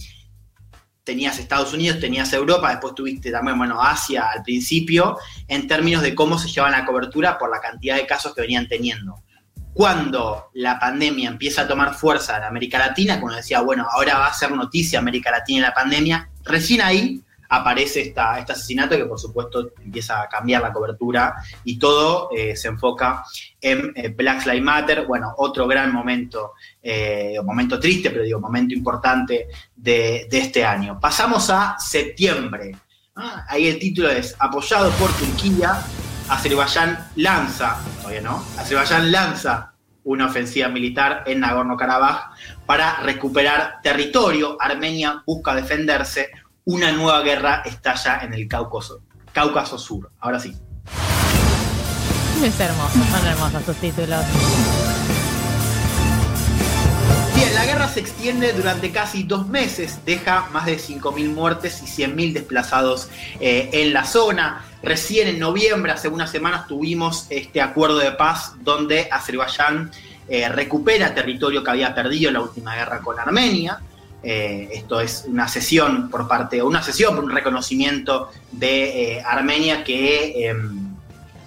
tenías 1.04 1.38
Estados 1.38 1.72
Unidos, 1.72 1.98
tenías 2.00 2.32
Europa, 2.32 2.70
después 2.70 2.94
tuviste 2.94 3.30
también, 3.30 3.58
bueno, 3.58 3.82
Asia 3.82 4.28
al 4.32 4.42
principio, 4.42 5.18
en 5.48 5.66
términos 5.66 6.02
de 6.02 6.14
cómo 6.14 6.38
se 6.38 6.48
llevaban 6.48 6.78
la 6.78 6.86
cobertura 6.86 7.38
por 7.38 7.50
la 7.50 7.60
cantidad 7.60 7.96
de 7.96 8.06
casos 8.06 8.34
que 8.34 8.42
venían 8.42 8.68
teniendo. 8.68 9.22
Cuando 9.74 10.50
la 10.54 10.78
pandemia 10.78 11.30
empieza 11.30 11.62
a 11.62 11.68
tomar 11.68 11.94
fuerza 11.94 12.36
en 12.36 12.44
América 12.44 12.78
Latina, 12.78 13.18
cuando 13.18 13.38
decía, 13.38 13.62
bueno, 13.62 13.86
ahora 13.90 14.18
va 14.18 14.26
a 14.26 14.34
ser 14.34 14.52
noticia 14.52 14.98
América 14.98 15.30
Latina 15.30 15.58
y 15.58 15.62
la 15.62 15.74
pandemia, 15.74 16.30
recién 16.44 16.82
ahí 16.82 17.22
aparece 17.52 18.00
esta, 18.00 18.38
este 18.38 18.52
asesinato 18.52 18.96
que 18.96 19.04
por 19.04 19.20
supuesto 19.20 19.72
empieza 19.84 20.22
a 20.22 20.28
cambiar 20.28 20.62
la 20.62 20.72
cobertura 20.72 21.34
y 21.64 21.78
todo 21.78 22.30
eh, 22.34 22.56
se 22.56 22.68
enfoca 22.68 23.24
en 23.60 23.92
eh, 23.94 24.08
Black 24.08 24.46
Lives 24.46 24.62
Matter, 24.62 25.06
bueno, 25.06 25.34
otro 25.36 25.66
gran 25.66 25.92
momento, 25.92 26.52
eh, 26.82 27.36
momento 27.44 27.78
triste, 27.78 28.10
pero 28.10 28.24
digo, 28.24 28.40
momento 28.40 28.72
importante 28.74 29.48
de, 29.76 30.26
este 30.32 30.64
año. 30.64 30.98
Pasamos 30.98 31.50
a 31.50 31.76
septiembre. 31.78 32.74
Ahí 33.48 33.68
el 33.68 33.78
título 33.78 34.08
es 34.08 34.34
Apoyado 34.38 34.90
por 34.92 35.12
Turquía, 35.12 35.82
Azerbaiyán 36.30 37.10
lanza, 37.16 37.78
todavía 37.98 38.22
no, 38.22 38.42
Azerbaiyán 38.56 39.12
lanza 39.12 39.74
una 40.04 40.26
ofensiva 40.26 40.68
militar 40.68 41.22
en 41.26 41.40
Nagorno-Karabaj 41.40 42.30
para 42.64 43.00
recuperar 43.00 43.80
territorio. 43.82 44.56
Armenia 44.58 45.22
busca 45.26 45.54
defenderse 45.54 46.30
una 46.64 46.92
nueva 46.92 47.22
guerra 47.22 47.62
estalla 47.64 48.20
en 48.22 48.34
el 48.34 48.46
Cáucaso, 48.46 49.00
Cáucaso 49.32 49.78
Sur. 49.78 50.10
Ahora 50.20 50.38
sí. 50.38 50.54
Es 52.42 52.58
hermoso, 52.58 52.98
son 53.10 53.26
hermosos 53.26 53.64
sus 53.64 53.76
títulos. 53.76 54.24
Bien, 57.34 57.54
la 57.54 57.64
guerra 57.64 57.88
se 57.88 58.00
extiende 58.00 58.52
durante 58.52 58.90
casi 58.90 59.22
dos 59.22 59.48
meses, 59.48 60.00
deja 60.04 60.48
más 60.52 60.66
de 60.66 60.76
5.000 60.76 61.34
muertes 61.34 61.82
y 61.82 62.02
100.000 62.02 62.32
desplazados 62.32 63.08
eh, 63.40 63.70
en 63.72 63.92
la 63.92 64.04
zona. 64.04 64.64
Recién 64.82 65.28
en 65.28 65.38
noviembre, 65.38 65.92
hace 65.92 66.08
unas 66.08 66.30
semanas, 66.30 66.66
tuvimos 66.66 67.26
este 67.30 67.60
acuerdo 67.60 67.98
de 67.98 68.12
paz 68.12 68.54
donde 68.60 69.08
Azerbaiyán 69.10 69.90
eh, 70.28 70.48
recupera 70.48 71.14
territorio 71.14 71.62
que 71.62 71.70
había 71.70 71.94
perdido 71.94 72.28
en 72.28 72.34
la 72.34 72.40
última 72.40 72.74
guerra 72.74 73.00
con 73.00 73.18
Armenia. 73.18 73.80
Eh, 74.22 74.68
esto 74.72 75.00
es 75.00 75.24
una 75.26 75.48
sesión 75.48 76.08
por 76.08 76.28
parte, 76.28 76.62
una 76.62 76.82
sesión 76.82 77.16
por 77.16 77.24
un 77.24 77.32
reconocimiento 77.32 78.30
de 78.52 79.16
eh, 79.16 79.22
Armenia 79.26 79.82
que 79.82 80.48
em, 80.48 80.94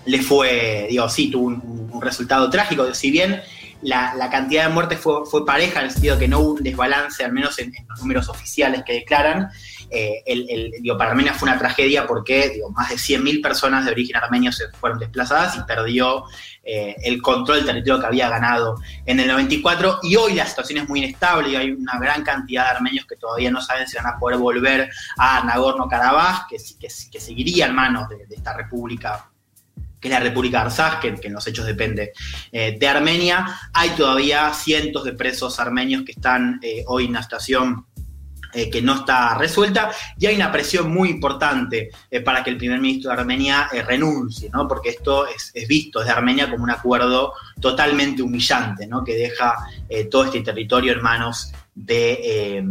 le 0.05 0.21
fue, 0.21 0.87
digo, 0.89 1.07
sí, 1.09 1.31
tuvo 1.31 1.47
un, 1.47 1.85
resultado 2.01 2.49
trágico. 2.49 2.93
Si 2.93 3.09
bien 3.09 3.41
la, 3.81 4.29
cantidad 4.29 4.67
de 4.67 4.73
muertes 4.73 4.99
fue, 4.99 5.45
pareja, 5.45 5.79
en 5.79 5.85
el 5.85 5.91
sentido 5.91 6.19
que 6.19 6.27
no 6.27 6.39
hubo 6.39 6.51
un 6.55 6.63
desbalance, 6.63 7.23
al 7.23 7.31
menos 7.31 7.57
en, 7.57 7.71
los 7.87 7.99
números 8.01 8.27
oficiales 8.27 8.83
que 8.85 8.93
declaran, 8.93 9.49
eh, 9.95 10.23
el, 10.25 10.71
digo, 10.81 10.97
para 10.97 11.11
Armenia 11.11 11.33
fue 11.33 11.47
una 11.47 11.57
tragedia 11.57 12.05
porque 12.05 12.49
digo, 12.49 12.69
más 12.71 12.89
de 12.89 12.95
100.000 12.95 13.41
personas 13.41 13.85
de 13.85 13.91
origen 13.91 14.17
armenio 14.17 14.51
se 14.51 14.67
fueron 14.71 14.99
desplazadas 14.99 15.55
y 15.55 15.61
perdió 15.61 16.25
eh, 16.63 16.97
el 17.03 17.21
control 17.21 17.59
del 17.59 17.67
territorio 17.67 18.01
que 18.01 18.07
había 18.07 18.27
ganado 18.27 18.75
en 19.05 19.21
el 19.21 19.27
94 19.29 19.99
y 20.03 20.17
hoy 20.17 20.33
la 20.33 20.45
situación 20.45 20.79
es 20.79 20.89
muy 20.89 20.99
inestable 20.99 21.49
y 21.49 21.55
hay 21.55 21.71
una 21.71 21.97
gran 21.97 22.23
cantidad 22.23 22.65
de 22.65 22.69
armenios 22.71 23.05
que 23.05 23.15
todavía 23.15 23.49
no 23.49 23.61
saben 23.61 23.87
si 23.87 23.95
van 23.95 24.07
a 24.07 24.19
poder 24.19 24.37
volver 24.37 24.89
a 25.17 25.43
Nagorno-Karabaj, 25.45 26.47
que, 26.49 26.57
que, 26.57 26.89
que, 27.11 27.19
seguiría 27.21 27.67
en 27.67 27.75
manos 27.75 28.09
de, 28.09 28.25
esta 28.29 28.53
república 28.53 29.29
que 30.01 30.09
es 30.09 30.13
la 30.13 30.19
República 30.19 30.61
Arzaj, 30.61 30.99
que, 30.99 31.15
en 31.23 31.33
los 31.33 31.47
hechos 31.47 31.65
depende 31.65 32.11
eh, 32.51 32.75
de 32.77 32.87
Armenia. 32.87 33.47
Hay 33.73 33.91
todavía 33.91 34.53
cientos 34.53 35.05
de 35.05 35.13
presos 35.13 35.57
armenios 35.59 36.03
que 36.03 36.11
están 36.11 36.59
hoy 36.87 37.05
en 37.05 37.13
la 37.13 37.23
situación 37.23 37.85
eh, 38.55 38.69
que 38.69 38.81
no 38.81 38.95
está 38.95 39.37
resuelta 39.37 39.91
y 40.17 40.25
hay 40.25 40.35
una 40.35 40.51
presión 40.51 40.89
muy 40.91 41.09
importante 41.09 41.89
eh, 42.09 42.21
para 42.21 42.43
que 42.43 42.49
el 42.49 42.57
primer 42.57 42.79
ministro 42.79 43.11
de 43.11 43.17
Armenia 43.19 43.67
eh, 43.71 43.83
renuncie, 43.83 44.49
¿no? 44.49 44.67
porque 44.67 44.89
esto 44.89 45.27
es, 45.27 45.51
visto 45.67 45.99
desde 45.99 46.13
Armenia 46.13 46.49
como 46.49 46.63
un 46.63 46.71
acuerdo 46.71 47.33
totalmente 47.59 48.21
humillante, 48.21 48.87
¿no? 48.87 49.03
que 49.03 49.15
deja 49.15 49.55
todo 50.09 50.25
este 50.25 50.41
territorio 50.41 50.93
en 50.93 51.01
manos 51.01 51.51
de 51.73 52.63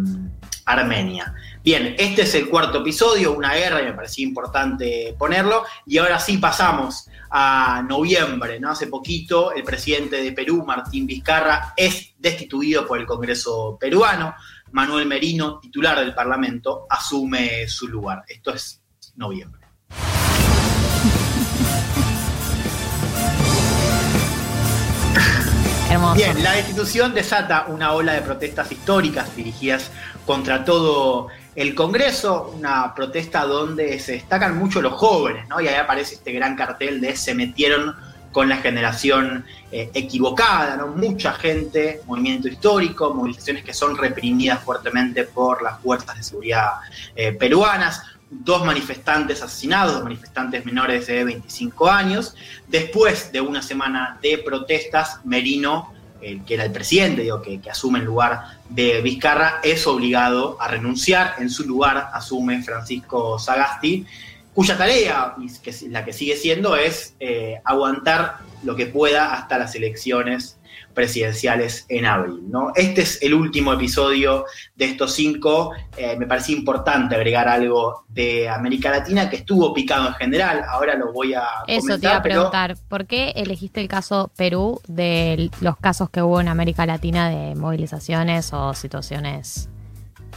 Armenia. 0.65 1.35
Bien, 1.63 1.95
este 1.99 2.23
es 2.23 2.35
el 2.35 2.49
cuarto 2.49 2.81
episodio, 2.81 3.33
una 3.33 3.55
guerra, 3.55 3.81
y 3.81 3.87
me 3.87 3.93
parecía 3.93 4.27
importante 4.27 5.15
ponerlo. 5.19 5.65
Y 5.87 5.99
ahora 5.99 6.19
sí 6.19 6.39
pasamos 6.39 7.09
a 7.31 7.83
noviembre, 7.89 8.61
¿no? 8.61 8.71
Hace 8.71 8.87
poquito 8.87 9.53
el 9.53 9.65
presidente 9.65 10.23
de 10.23 10.33
Perú, 10.33 10.65
Martín 10.67 11.07
Vizcarra, 11.07 11.73
es 11.77 12.13
destituido 12.19 12.87
por 12.87 12.99
el 12.99 13.07
Congreso 13.07 13.77
peruano. 13.81 14.35
Manuel 14.75 15.07
Merino, 15.07 15.61
titular 15.61 16.01
del 16.01 16.13
Parlamento, 16.13 16.89
asume 16.91 17.69
su 17.69 17.87
lugar. 17.87 18.25
Esto 18.27 18.53
es 18.53 18.83
noviembre. 19.15 19.63
Bien, 26.17 26.43
la 26.43 26.55
destitución 26.55 27.15
desata 27.15 27.67
una 27.69 27.93
ola 27.93 28.15
de 28.15 28.23
protestas 28.23 28.73
históricas 28.73 29.37
dirigidas 29.37 29.93
contra 30.27 30.65
todo 30.65 31.29
el 31.55 31.77
Congreso, 31.77 32.53
una 32.57 32.93
protesta 32.97 33.45
donde 33.45 34.01
se 34.01 34.15
destacan 34.15 34.59
mucho 34.59 34.83
los 34.83 34.95
jóvenes, 34.95 35.49
¿no? 35.49 35.61
Y 35.61 35.69
ahí 35.69 35.77
aparece 35.77 36.17
este 36.17 36.33
gran 36.33 36.57
cartel 36.57 37.01
de 37.01 37.15
se 37.15 37.37
metieron 37.37 37.95
con 38.35 38.49
la 38.49 38.57
generación 38.57 39.47
eh, 39.71 39.91
equivocada, 39.95 40.77
¿no? 40.77 40.89
Mucha 40.89 41.33
gente, 41.35 42.01
movimiento 42.05 42.49
histórico, 42.49 43.15
movilizaciones 43.15 43.65
que 43.65 43.73
son 43.73 43.97
reprimidas 43.97 44.61
fuertemente 44.65 45.23
por 45.23 45.63
las 45.63 45.81
fuerzas 45.81 46.17
de 46.17 46.23
seguridad 46.25 46.73
eh, 47.15 47.31
peruanas, 47.33 48.03
dos 48.29 48.67
manifestantes 48.67 49.41
asesinados, 49.41 49.95
dos 49.95 50.03
manifestantes 50.03 50.67
menores 50.67 51.07
de 51.07 51.23
25 51.23 51.89
años. 51.89 52.35
Después 52.67 53.31
de 53.31 53.41
una 53.41 53.63
semana 53.63 54.19
de 54.21 54.39
protestas, 54.39 55.21
Merino, 55.25 55.95
que 56.21 56.55
era 56.55 56.65
el 56.65 56.73
presidente, 56.73 57.21
digo, 57.21 57.41
que, 57.43 57.61
que, 57.61 57.71
asume 57.71 57.99
el 57.99 58.07
lugar 58.07 58.59
de 58.71 59.03
Vizcarra, 59.03 59.61
es 59.63 59.87
obligado 59.87 60.57
a 60.59 60.69
renunciar. 60.69 61.35
En 61.39 61.51
su 61.51 61.65
lugar 61.65 62.09
asume 62.15 62.63
Francisco 62.63 63.39
Sagasti, 63.39 64.07
cuya 64.55 64.79
tarea, 64.79 65.35
y 65.39 65.53
que 65.59 65.75
la 65.89 66.05
que 66.05 66.13
sigue 66.13 66.37
siendo, 66.37 66.77
es 66.77 67.17
eh, 67.21 67.61
aguantar 67.65 68.39
lo 68.63 68.77
que 68.77 68.87
pueda 68.87 69.35
hasta 69.35 69.59
las 69.59 69.75
elecciones 69.75 70.59
presidenciales 70.95 71.87
en 71.89 72.07
abril. 72.07 72.41
¿no? 72.49 72.73
Este 72.75 73.03
es 73.03 73.21
el 73.21 73.35
último 73.35 73.73
episodio 73.73 74.47
de 74.77 74.87
estos 74.87 75.13
cinco. 75.13 75.73
Eh, 75.97 76.17
me 76.17 76.27
parecía 76.27 76.57
importante 76.57 77.17
agregar 77.17 77.49
algo 77.49 78.05
de 78.09 78.49
América 78.49 78.91
Latina 78.91 79.29
que 79.29 79.37
estuvo 79.37 79.75
picado 79.75 80.09
en 80.09 80.15
general. 80.15 80.65
Ahora 80.69 80.95
lo 80.95 81.13
voy 81.13 81.35
a... 81.35 81.45
Eso 81.67 81.99
te 81.99 82.07
iba 82.07 82.17
a 82.17 82.23
preguntar. 82.23 82.77
¿Por 82.89 83.07
qué 83.07 83.33
elegiste 83.37 83.81
el 83.81 83.89
caso 83.89 84.31
Perú 84.37 84.81
de 84.87 85.51
los 85.61 85.77
casos 85.77 86.09
que 86.11 86.23
hubo 86.23 86.41
en 86.41 86.49
América 86.49 86.87
Latina 86.87 87.29
de 87.29 87.57
movilizaciones 87.57 88.53
o 88.53 88.73
situaciones 88.73 89.69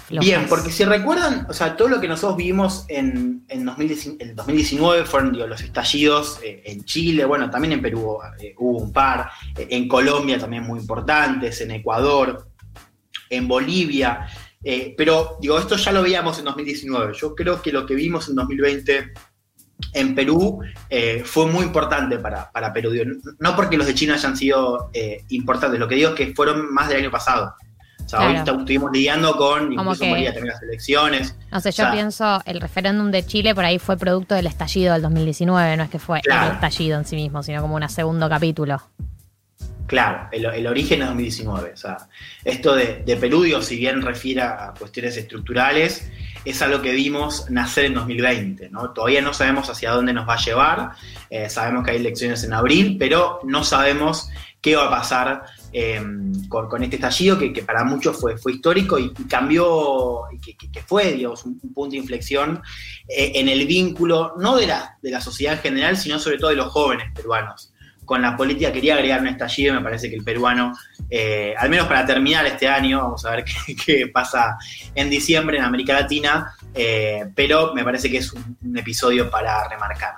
Bien, 0.09 0.45
porque 0.47 0.71
si 0.71 0.85
recuerdan, 0.85 1.45
o 1.49 1.53
sea, 1.53 1.75
todo 1.75 1.89
lo 1.89 1.99
que 1.99 2.07
nosotros 2.07 2.37
vimos 2.37 2.85
en, 2.87 3.43
en 3.49 3.65
2019, 3.65 5.05
fueron 5.05 5.37
los 5.37 5.61
estallidos 5.61 6.39
eh, 6.43 6.61
en 6.65 6.85
Chile, 6.85 7.25
bueno, 7.25 7.49
también 7.49 7.73
en 7.73 7.81
Perú 7.81 8.17
eh, 8.39 8.55
hubo 8.57 8.77
un 8.79 8.93
par, 8.93 9.29
eh, 9.57 9.67
en 9.69 9.87
Colombia 9.87 10.39
también 10.39 10.63
muy 10.63 10.79
importantes, 10.79 11.59
en 11.59 11.71
Ecuador, 11.71 12.47
en 13.29 13.47
Bolivia, 13.47 14.27
pero 14.97 15.37
digo, 15.39 15.57
esto 15.59 15.77
ya 15.77 15.91
lo 15.93 16.01
veíamos 16.01 16.39
en 16.39 16.45
2019. 16.45 17.13
Yo 17.13 17.33
creo 17.35 17.61
que 17.61 17.71
lo 17.71 17.85
que 17.85 17.95
vimos 17.95 18.27
en 18.27 18.35
2020 18.35 19.13
en 19.93 20.15
Perú 20.15 20.59
fue 21.23 21.45
muy 21.45 21.63
importante 21.63 22.17
para, 22.19 22.51
para 22.51 22.73
Perú. 22.73 22.91
no 23.39 23.55
porque 23.55 23.77
los 23.77 23.87
de 23.87 23.93
China 23.93 24.15
hayan 24.15 24.35
sido 24.35 24.89
importantes, 25.29 25.79
lo 25.79 25.87
que 25.87 25.95
digo 25.95 26.09
es 26.09 26.15
que 26.15 26.33
fueron 26.33 26.73
más 26.73 26.89
del 26.89 26.97
año 26.97 27.11
pasado. 27.11 27.53
O 28.07 28.09
sea, 28.09 28.29
hoy 28.29 28.35
estuvimos 28.37 28.89
lidiando 28.93 29.35
con 29.35 29.73
incluso 29.73 29.99
que, 29.99 30.09
moría 30.09 30.33
las 30.33 30.61
elecciones. 30.63 31.35
No 31.51 31.59
sé, 31.59 31.71
yo 31.73 31.91
pienso, 31.91 32.41
el 32.45 32.61
referéndum 32.61 33.11
de 33.11 33.25
Chile 33.25 33.53
por 33.53 33.65
ahí 33.65 33.79
fue 33.79 33.97
producto 33.97 34.33
del 34.33 34.47
estallido 34.47 34.93
del 34.93 35.01
2019, 35.01 35.75
no 35.75 35.83
es 35.83 35.89
que 35.89 35.99
fue 35.99 36.21
el 36.23 36.53
estallido 36.53 36.97
en 36.97 37.05
sí 37.05 37.17
mismo, 37.17 37.43
sino 37.43 37.61
como 37.61 37.75
un 37.75 37.89
segundo 37.89 38.29
capítulo. 38.29 38.81
Claro, 39.87 40.29
el, 40.31 40.67
origen 40.67 41.01
es 41.01 41.07
2019. 41.07 41.73
O 41.73 41.77
sea, 41.77 41.97
esto 42.45 42.75
de, 42.75 43.03
de 43.05 43.15
Perú, 43.17 43.45
si 43.61 43.75
bien 43.75 44.01
refiere 44.01 44.41
a 44.41 44.73
cuestiones 44.77 45.17
estructurales, 45.17 46.09
es 46.49 46.61
algo 46.61 46.81
que 46.81 46.93
vimos 46.93 47.49
nacer 47.49 47.85
en 47.85 47.93
2020. 47.95 48.69
¿no? 48.69 48.91
Todavía 48.91 49.21
no 49.21 49.33
sabemos 49.33 49.69
hacia 49.69 49.91
dónde 49.91 50.13
nos 50.13 50.27
va 50.27 50.35
a 50.35 50.37
llevar, 50.37 50.91
eh, 51.29 51.49
sabemos 51.49 51.83
que 51.83 51.91
hay 51.91 51.97
elecciones 51.97 52.43
en 52.45 52.53
abril, 52.53 52.95
pero 52.97 53.41
no 53.43 53.65
sabemos 53.65 54.29
qué 54.61 54.75
va 54.75 54.87
a 54.87 54.89
pasar 54.89 55.43
eh, 55.79 56.01
con, 56.49 56.81
este 56.81 56.95
estallido 56.95 57.37
que, 57.37 57.51
para 57.61 57.83
muchos 57.83 58.19
fue, 58.19 58.33
histórico 58.51 58.97
y, 58.97 59.13
cambió, 59.29 60.23
y 60.31 60.39
que, 60.39 60.81
fue 60.81 61.13
digamos, 61.13 61.45
un, 61.45 61.59
punto 61.59 61.91
de 61.91 61.97
inflexión 61.97 62.63
eh, 63.07 63.33
en 63.35 63.47
el 63.47 63.67
vínculo, 63.67 64.33
no 64.39 64.57
de 64.57 64.65
la, 64.65 64.97
de 65.03 65.11
la 65.11 65.21
sociedad 65.21 65.53
en 65.53 65.59
general, 65.59 65.95
sino 65.95 66.17
sobre 66.17 66.39
todo 66.39 66.49
de 66.49 66.55
los 66.55 66.71
jóvenes 66.71 67.11
peruanos 67.13 67.73
con 68.05 68.21
la 68.21 68.37
política 68.37 68.71
quería 68.71 68.95
agregar 68.95 69.19
un 69.19 69.27
estallido, 69.27 69.75
me 69.75 69.81
parece 69.81 70.09
que 70.09 70.15
el 70.15 70.23
peruano, 70.23 70.73
eh, 71.09 71.53
al 71.57 71.69
menos 71.69 71.87
para 71.87 72.05
terminar 72.05 72.45
este 72.45 72.65
año, 72.65 72.99
vamos 73.01 73.25
a 73.25 73.31
ver 73.31 73.43
qué, 73.85 74.07
pasa 74.07 74.57
en 74.95 75.09
diciembre 75.09 75.57
en 75.57 75.65
América 75.65 75.93
Latina, 75.93 76.55
pero 77.35 77.73
me 77.75 77.83
parece 77.83 78.09
que 78.09 78.19
es 78.19 78.31
un 78.31 78.77
episodio 78.77 79.29
para 79.29 79.67
remarcar. 79.67 80.13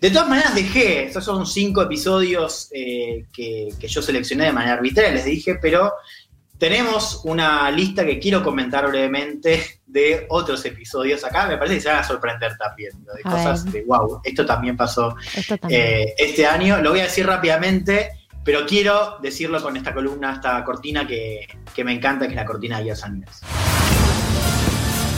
De 0.00 0.10
todas 0.10 0.28
maneras 0.28 0.54
dejé, 0.54 1.04
estos 1.04 1.24
son 1.24 1.44
cinco 1.44 1.82
episodios 1.82 2.68
eh, 2.72 3.26
que, 3.32 3.68
yo 3.80 4.00
seleccioné 4.00 4.44
de 4.44 4.52
manera 4.52 4.74
arbitraria, 4.74 5.12
les 5.12 5.24
dije, 5.24 5.56
pero 5.60 5.92
tenemos 6.56 7.22
una 7.24 7.68
lista 7.70 8.04
que 8.04 8.20
quiero 8.20 8.44
comentar 8.44 8.86
brevemente 8.88 9.80
de 9.86 10.26
otros 10.28 10.64
episodios 10.64 11.24
acá. 11.24 11.48
Me 11.48 11.56
parece 11.56 11.76
que 11.76 11.80
se 11.80 11.88
van 11.88 11.98
a 11.98 12.04
sorprender 12.04 12.56
también, 12.56 12.92
de 13.04 13.22
cosas 13.22 13.70
de 13.72 13.82
wow, 13.84 14.20
esto 14.22 14.46
también 14.46 14.76
pasó 14.76 15.16
eh, 15.68 16.14
este 16.16 16.46
año. 16.46 16.80
Lo 16.80 16.90
voy 16.90 17.00
a 17.00 17.04
decir 17.04 17.26
rápidamente, 17.26 18.10
pero 18.44 18.66
quiero 18.66 19.18
decirlo 19.20 19.60
con 19.60 19.76
esta 19.76 19.92
columna, 19.92 20.34
esta 20.34 20.62
cortina 20.64 21.06
que, 21.06 21.46
me 21.84 21.92
encanta, 21.92 22.26
que 22.26 22.32
es 22.32 22.36
la 22.36 22.44
cortina 22.44 22.78
de 22.78 22.84
Guías 22.84 23.04
Bien, 23.04 23.24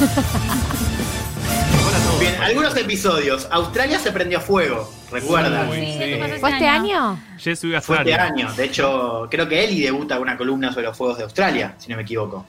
algunos 2.40 2.76
episodios. 2.76 3.48
Australia 3.50 3.98
se 3.98 4.12
prendió 4.12 4.38
a 4.38 4.40
fuego, 4.40 4.92
recuerda. 5.10 5.66
¿Fue 5.66 6.50
este 6.50 6.66
año? 6.66 7.18
Fue 7.82 7.98
este 7.98 8.14
año. 8.14 8.52
De 8.52 8.64
hecho, 8.64 9.28
creo 9.30 9.48
que 9.48 9.64
Eli 9.64 9.82
debuta 9.82 10.18
una 10.18 10.36
columna 10.36 10.72
sobre 10.72 10.86
los 10.86 10.96
fuegos 10.96 11.18
de 11.18 11.24
Australia, 11.24 11.74
si 11.78 11.90
no 11.90 11.96
me 11.96 12.02
equivoco. 12.02 12.44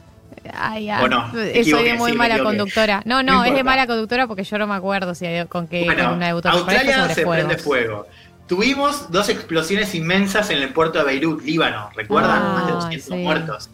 Ay, 0.54 0.90
¿O 0.90 1.08
no? 1.08 1.32
Soy 1.32 1.84
de 1.84 1.94
muy 1.96 2.14
mala 2.14 2.40
conductora. 2.40 3.02
No, 3.06 3.24
no, 3.24 3.44
es 3.44 3.54
de 3.54 3.64
mala 3.64 3.88
conductora 3.88 4.28
porque 4.28 4.44
yo 4.44 4.58
no 4.58 4.68
me 4.68 4.76
acuerdo 4.76 5.14
si 5.16 5.26
con 5.50 5.68
qué 5.68 5.86
columna 5.86 6.28
debutó. 6.28 6.50
Australia 6.50 7.10
se 7.10 7.26
prende 7.26 7.58
fuego. 7.58 8.08
Tuvimos 8.48 9.10
dos 9.10 9.30
explosiones 9.30 9.96
inmensas 9.96 10.50
en 10.50 10.58
el 10.58 10.74
puerto 10.74 11.00
de 11.00 11.06
Beirut, 11.06 11.42
Líbano. 11.42 11.90
¿Recuerdan? 11.96 12.44
Más 12.54 12.68
de 12.68 12.74
200 12.74 13.18
muertos. 13.20 13.70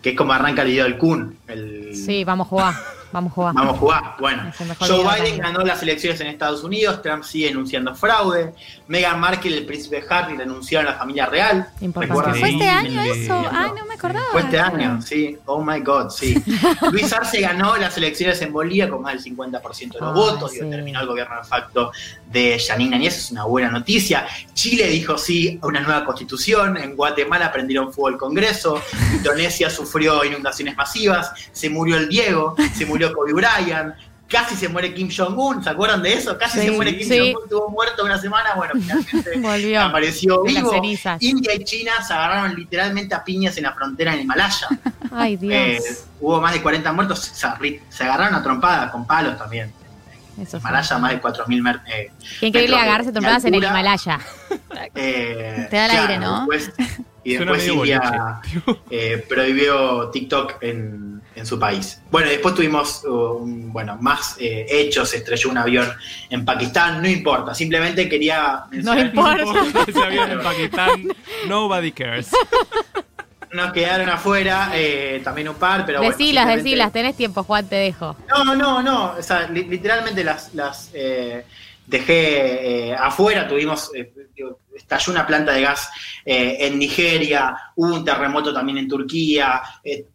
Que 0.00 0.10
es 0.10 0.16
como 0.16 0.32
arranca 0.32 0.62
el 0.62 0.68
video 0.68 0.84
del 0.84 0.96
Kun. 0.96 1.36
El... 1.46 1.94
Sí, 1.94 2.24
vamos 2.24 2.46
a 2.46 2.48
jugar. 2.48 2.74
Vamos 3.12 3.32
a 3.32 3.34
jugar. 3.34 3.54
Vamos 3.54 3.74
a 3.74 3.78
jugar. 3.78 4.02
Bueno, 4.18 4.52
Joe 4.78 5.20
Biden 5.20 5.38
ganó 5.38 5.60
las 5.60 5.82
elecciones 5.82 6.20
en 6.20 6.28
Estados 6.28 6.64
Unidos, 6.64 7.02
Trump 7.02 7.24
sigue 7.24 7.48
denunciando 7.48 7.94
fraude, 7.94 8.54
Meghan 8.88 9.20
Markle 9.20 9.50
y 9.50 9.54
el 9.58 9.66
príncipe 9.66 10.02
Harry 10.08 10.36
renunciaron 10.36 10.88
a 10.88 10.92
la 10.92 10.98
familia 10.98 11.26
real. 11.26 11.68
¿Fue 11.78 12.50
este 12.50 12.68
año 12.68 13.02
eso? 13.02 13.44
Ay, 13.52 13.70
no 13.76 13.84
me 13.86 13.94
acordaba. 13.94 14.26
Fue 14.32 14.40
este 14.40 14.58
año, 14.58 15.00
sí. 15.02 15.38
Oh 15.46 15.62
my 15.62 15.80
God, 15.80 16.10
sí. 16.10 16.42
Luis 16.90 17.12
Arce 17.12 17.40
ganó 17.40 17.76
las 17.76 17.96
elecciones 17.96 18.40
en 18.42 18.52
Bolivia 18.52 18.88
con 18.88 19.02
más 19.02 19.22
del 19.22 19.36
50% 19.36 19.92
de 19.92 20.00
los 20.00 20.14
votos, 20.14 20.54
y 20.56 20.60
terminó 20.60 21.00
el 21.00 21.06
gobierno 21.06 21.36
de 21.36 21.44
facto 21.44 21.92
de 22.26 22.58
Janine 22.58 22.96
Añez, 22.96 23.18
es 23.18 23.30
una 23.30 23.44
buena 23.44 23.70
noticia. 23.70 24.26
Chile 24.54 24.86
dijo 24.86 25.18
sí 25.18 25.58
a 25.62 25.66
una 25.66 25.80
nueva 25.80 26.04
constitución, 26.04 26.76
en 26.78 26.96
Guatemala 26.96 27.52
prendieron 27.52 27.92
fuego 27.92 28.08
el 28.08 28.16
Congreso, 28.16 28.80
Indonesia 29.14 29.68
sufrió 29.68 30.24
inundaciones 30.24 30.76
masivas, 30.76 31.32
se 31.52 31.68
murió 31.68 31.96
el 31.96 32.08
Diego, 32.08 32.56
se 32.74 32.86
murió 32.86 33.01
Kobe 33.10 33.32
Bryant, 33.32 33.94
casi 34.32 34.56
se 34.56 34.68
muere 34.68 34.94
Kim 34.94 35.10
Jong-un, 35.14 35.62
¿se 35.62 35.70
acuerdan 35.70 36.02
de 36.02 36.14
eso? 36.14 36.38
Casi 36.38 36.60
se 36.60 36.70
muere 36.70 36.96
Kim 36.96 37.08
Jong-un, 37.08 37.42
estuvo 37.44 37.70
muerto 37.70 38.04
una 38.04 38.18
semana, 38.18 38.54
bueno, 38.54 38.72
finalmente 38.74 39.76
apareció 39.78 40.42
vivo. 40.42 40.72
India 41.20 41.54
y 41.54 41.64
China 41.64 41.92
se 42.06 42.14
agarraron 42.14 42.54
literalmente 42.54 43.14
a 43.14 43.22
piñas 43.22 43.56
en 43.58 43.64
la 43.64 43.72
frontera 43.72 44.14
en 44.14 44.22
Himalaya. 44.22 44.68
Ay, 45.10 45.36
Dios. 45.36 45.52
Eh, 45.54 45.80
hubo 46.20 46.40
más 46.40 46.54
de 46.54 46.62
40 46.62 46.92
muertos, 46.92 47.20
se, 47.20 48.04
agarraron 48.04 48.34
a 48.34 48.42
trompadas 48.42 48.90
con 48.90 49.06
palos 49.06 49.36
también. 49.36 49.72
Eso 50.40 50.56
Himalaya, 50.56 50.98
más 50.98 51.10
de 51.12 51.20
4.000 51.20 51.62
metros. 51.62 51.82
Eh, 51.88 52.10
Qué 52.40 52.46
increíble 52.46 52.76
agarrarse 52.76 53.12
trompadas 53.12 53.44
en 53.44 53.54
el 53.54 53.64
Himalaya. 53.64 54.18
Eh, 54.94 55.68
Te 55.70 55.76
da 55.76 55.86
el 55.86 55.90
aire, 55.92 56.18
¿no? 56.18 56.46
y 57.24 57.36
después 57.36 57.66
India 57.68 58.40
eh, 58.90 59.24
prohibió 59.28 60.10
TikTok 60.10 60.62
en 60.62 61.21
en 61.34 61.46
su 61.46 61.58
país. 61.58 62.00
Bueno, 62.10 62.28
después 62.28 62.54
tuvimos 62.54 63.04
uh, 63.04 63.38
bueno, 63.44 63.96
más 64.00 64.36
eh, 64.38 64.66
hechos, 64.68 65.12
estrelló 65.14 65.50
un 65.50 65.58
avión 65.58 65.88
en 66.30 66.44
Pakistán, 66.44 67.02
no 67.02 67.08
importa, 67.08 67.54
simplemente 67.54 68.08
quería 68.08 68.64
No 68.70 68.98
importa. 68.98 69.44
Ese 69.86 70.02
avión 70.02 70.30
en 70.30 70.42
Pakistán, 70.42 71.08
nobody 71.48 71.92
cares. 71.92 72.30
Nos 73.52 73.70
quedaron 73.74 74.08
afuera, 74.08 74.70
eh, 74.74 75.20
también 75.22 75.46
un 75.46 75.56
par, 75.56 75.84
pero 75.84 76.00
decilas, 76.00 76.46
bueno. 76.46 76.62
Decilas, 76.62 76.90
tenés 76.90 77.16
tiempo, 77.16 77.44
Juan, 77.44 77.68
te 77.68 77.76
dejo. 77.76 78.16
No, 78.26 78.54
no, 78.54 78.82
no, 78.82 79.12
o 79.18 79.22
sea, 79.22 79.46
literalmente 79.46 80.24
las, 80.24 80.54
las 80.54 80.88
eh, 80.94 81.44
dejé 81.86 82.88
eh, 82.88 82.94
afuera, 82.94 83.46
tuvimos, 83.46 83.90
eh, 83.94 84.10
estalló 84.82 85.12
una 85.12 85.26
planta 85.26 85.52
de 85.52 85.62
gas 85.62 85.88
eh, 86.24 86.58
en 86.60 86.78
Nigeria, 86.78 87.56
hubo 87.76 87.94
un 87.94 88.04
terremoto 88.04 88.52
también 88.52 88.78
en 88.78 88.88
Turquía, 88.88 89.62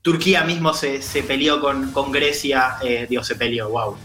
Turquía 0.01 0.43
mismo 0.43 0.73
se, 0.73 0.99
peleó 1.27 1.59
con, 1.59 1.91
con 1.91 2.11
Grecia, 2.11 2.77
Dios, 3.09 3.25
se 3.25 3.35
peleó, 3.35 3.69
wow, 3.69 3.97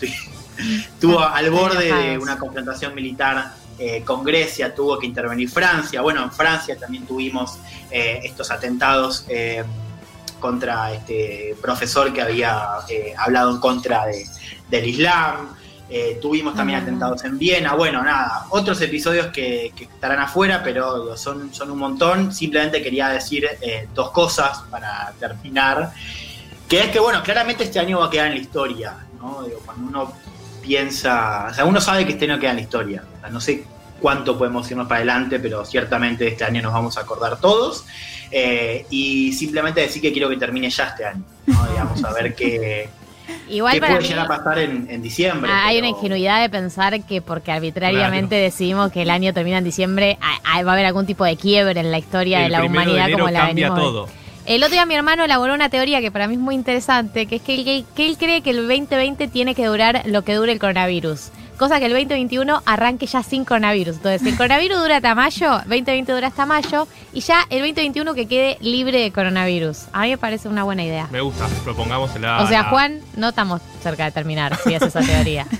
estuvo 0.58 1.20
al 1.22 1.50
borde 1.50 1.92
de 1.92 2.18
una 2.18 2.38
confrontación 2.38 2.94
militar 2.94 3.52
con 4.04 4.24
Grecia, 4.24 4.74
tuvo 4.74 4.98
que 4.98 5.06
intervenir 5.06 5.48
Francia, 5.48 6.00
bueno, 6.00 6.22
en 6.22 6.32
Francia 6.32 6.76
también 6.78 7.06
tuvimos 7.06 7.58
estos 7.90 8.50
atentados 8.50 9.26
contra 10.42 10.92
este 10.92 11.56
profesor 11.62 12.12
que 12.12 12.20
había 12.20 12.78
hablado 13.16 13.52
en 13.52 13.60
contra 13.60 14.06
de, 14.06 14.26
del 14.68 14.88
Islam. 14.88 15.54
Eh, 15.94 16.18
tuvimos 16.22 16.54
también 16.54 16.78
ah. 16.78 16.82
atentados 16.82 17.22
en 17.24 17.36
Viena. 17.36 17.74
Bueno, 17.74 18.02
nada, 18.02 18.46
otros 18.48 18.80
episodios 18.80 19.26
que, 19.26 19.74
estarán 19.78 20.20
afuera, 20.20 20.62
pero 20.64 21.14
son, 21.18 21.52
son 21.52 21.70
un 21.70 21.78
montón. 21.78 22.32
Simplemente 22.32 22.82
quería 22.82 23.08
decir 23.08 23.46
eh, 23.60 23.88
dos 23.94 24.10
cosas 24.10 24.62
para 24.70 25.12
terminar. 25.20 25.92
Que 26.66 26.84
es 26.84 26.88
que, 26.88 26.98
bueno, 26.98 27.22
claramente 27.22 27.64
este 27.64 27.78
año 27.78 27.98
va 27.98 28.06
a 28.06 28.10
quedar 28.10 28.28
en 28.28 28.36
la 28.36 28.40
historia, 28.40 28.96
¿no? 29.20 29.44
cuando 29.66 29.86
uno 29.86 30.12
piensa, 30.62 31.48
o 31.50 31.54
sea, 31.54 31.66
uno 31.66 31.78
sabe 31.78 32.06
que 32.06 32.12
este 32.12 32.24
año 32.24 32.40
queda 32.40 32.50
en 32.50 32.56
la 32.56 32.62
historia. 32.62 33.04
no 33.30 33.38
sé 33.38 33.66
cuánto 34.00 34.38
podemos 34.38 34.70
irnos 34.70 34.86
para 34.88 34.96
adelante, 34.96 35.38
pero 35.40 35.62
ciertamente 35.66 36.26
este 36.26 36.44
año 36.44 36.62
nos 36.62 36.72
vamos 36.72 36.96
a 36.96 37.02
acordar 37.02 37.38
todos. 37.38 37.84
Eh, 38.30 38.86
y 38.88 39.34
simplemente 39.34 39.82
decir 39.82 40.00
que 40.00 40.10
quiero 40.10 40.30
que 40.30 40.38
termine 40.38 40.70
ya 40.70 40.84
este 40.84 41.04
año, 41.04 41.22
¿no? 41.46 41.66
Digamos, 41.66 42.02
a 42.02 42.12
ver 42.14 42.34
qué 42.36 42.88
Igual 43.48 43.74
¿Qué 43.74 43.80
puede 43.80 44.00
llegar 44.00 44.26
a 44.26 44.28
pasar 44.28 44.58
en, 44.58 45.02
diciembre? 45.02 45.50
Hay 45.52 45.78
una 45.78 45.88
ingenuidad 45.88 46.40
de 46.40 46.48
pensar 46.48 47.04
que 47.04 47.20
porque 47.20 47.52
arbitrariamente 47.52 48.34
decidimos 48.34 48.92
que 48.92 49.02
el 49.02 49.10
año 49.10 49.32
termina 49.32 49.58
en 49.58 49.64
diciembre, 49.64 50.18
va 50.20 50.70
a 50.70 50.72
haber 50.72 50.86
algún 50.86 51.06
tipo 51.06 51.24
de 51.24 51.36
quiebre 51.36 51.80
en 51.80 51.90
la 51.90 51.98
historia 51.98 52.40
de 52.40 52.48
la 52.48 52.64
humanidad 52.64 53.10
como 53.12 53.28
la 53.30 53.46
venimos. 53.46 53.78
Todo. 53.78 54.08
El 54.44 54.62
otro 54.64 54.72
día 54.72 54.86
mi 54.86 54.96
hermano 54.96 55.24
elaboró 55.24 55.54
una 55.54 55.68
teoría 55.68 56.00
que 56.00 56.10
para 56.10 56.26
mí 56.26 56.34
es 56.34 56.40
muy 56.40 56.56
interesante, 56.56 57.26
que 57.26 57.36
es 57.36 57.42
que 57.42 57.54
él, 57.54 57.84
que 57.94 58.06
él 58.06 58.16
cree 58.18 58.42
que 58.42 58.50
el 58.50 58.56
2020 58.66 59.28
tiene 59.28 59.54
que 59.54 59.66
durar 59.66 60.02
lo 60.06 60.22
que 60.22 60.34
dure 60.34 60.50
el 60.50 60.58
coronavirus 60.58 61.30
cosa 61.62 61.78
que 61.78 61.86
el 61.86 61.92
2021 61.92 62.60
arranque 62.66 63.06
ya 63.06 63.22
sin 63.22 63.44
coronavirus. 63.44 63.94
Entonces, 63.96 64.26
el 64.26 64.36
coronavirus 64.36 64.80
dura 64.80 64.96
hasta 64.96 65.14
mayo, 65.14 65.58
2020 65.58 66.10
dura 66.10 66.26
hasta 66.26 66.44
mayo, 66.44 66.88
y 67.12 67.20
ya 67.20 67.46
el 67.50 67.60
2021 67.60 68.14
que 68.14 68.26
quede 68.26 68.58
libre 68.60 69.00
de 69.00 69.12
coronavirus. 69.12 69.84
A 69.92 70.02
mí 70.02 70.10
me 70.10 70.18
parece 70.18 70.48
una 70.48 70.64
buena 70.64 70.82
idea. 70.82 71.06
Me 71.12 71.20
gusta, 71.20 71.46
propongamos 71.62 72.10
O 72.10 72.46
sea, 72.48 72.64
Juan, 72.64 72.98
no 73.16 73.28
estamos 73.28 73.62
cerca 73.80 74.06
de 74.06 74.10
terminar, 74.10 74.56
si 74.56 74.74
es 74.74 74.82
esa 74.82 75.00
teoría. 75.00 75.46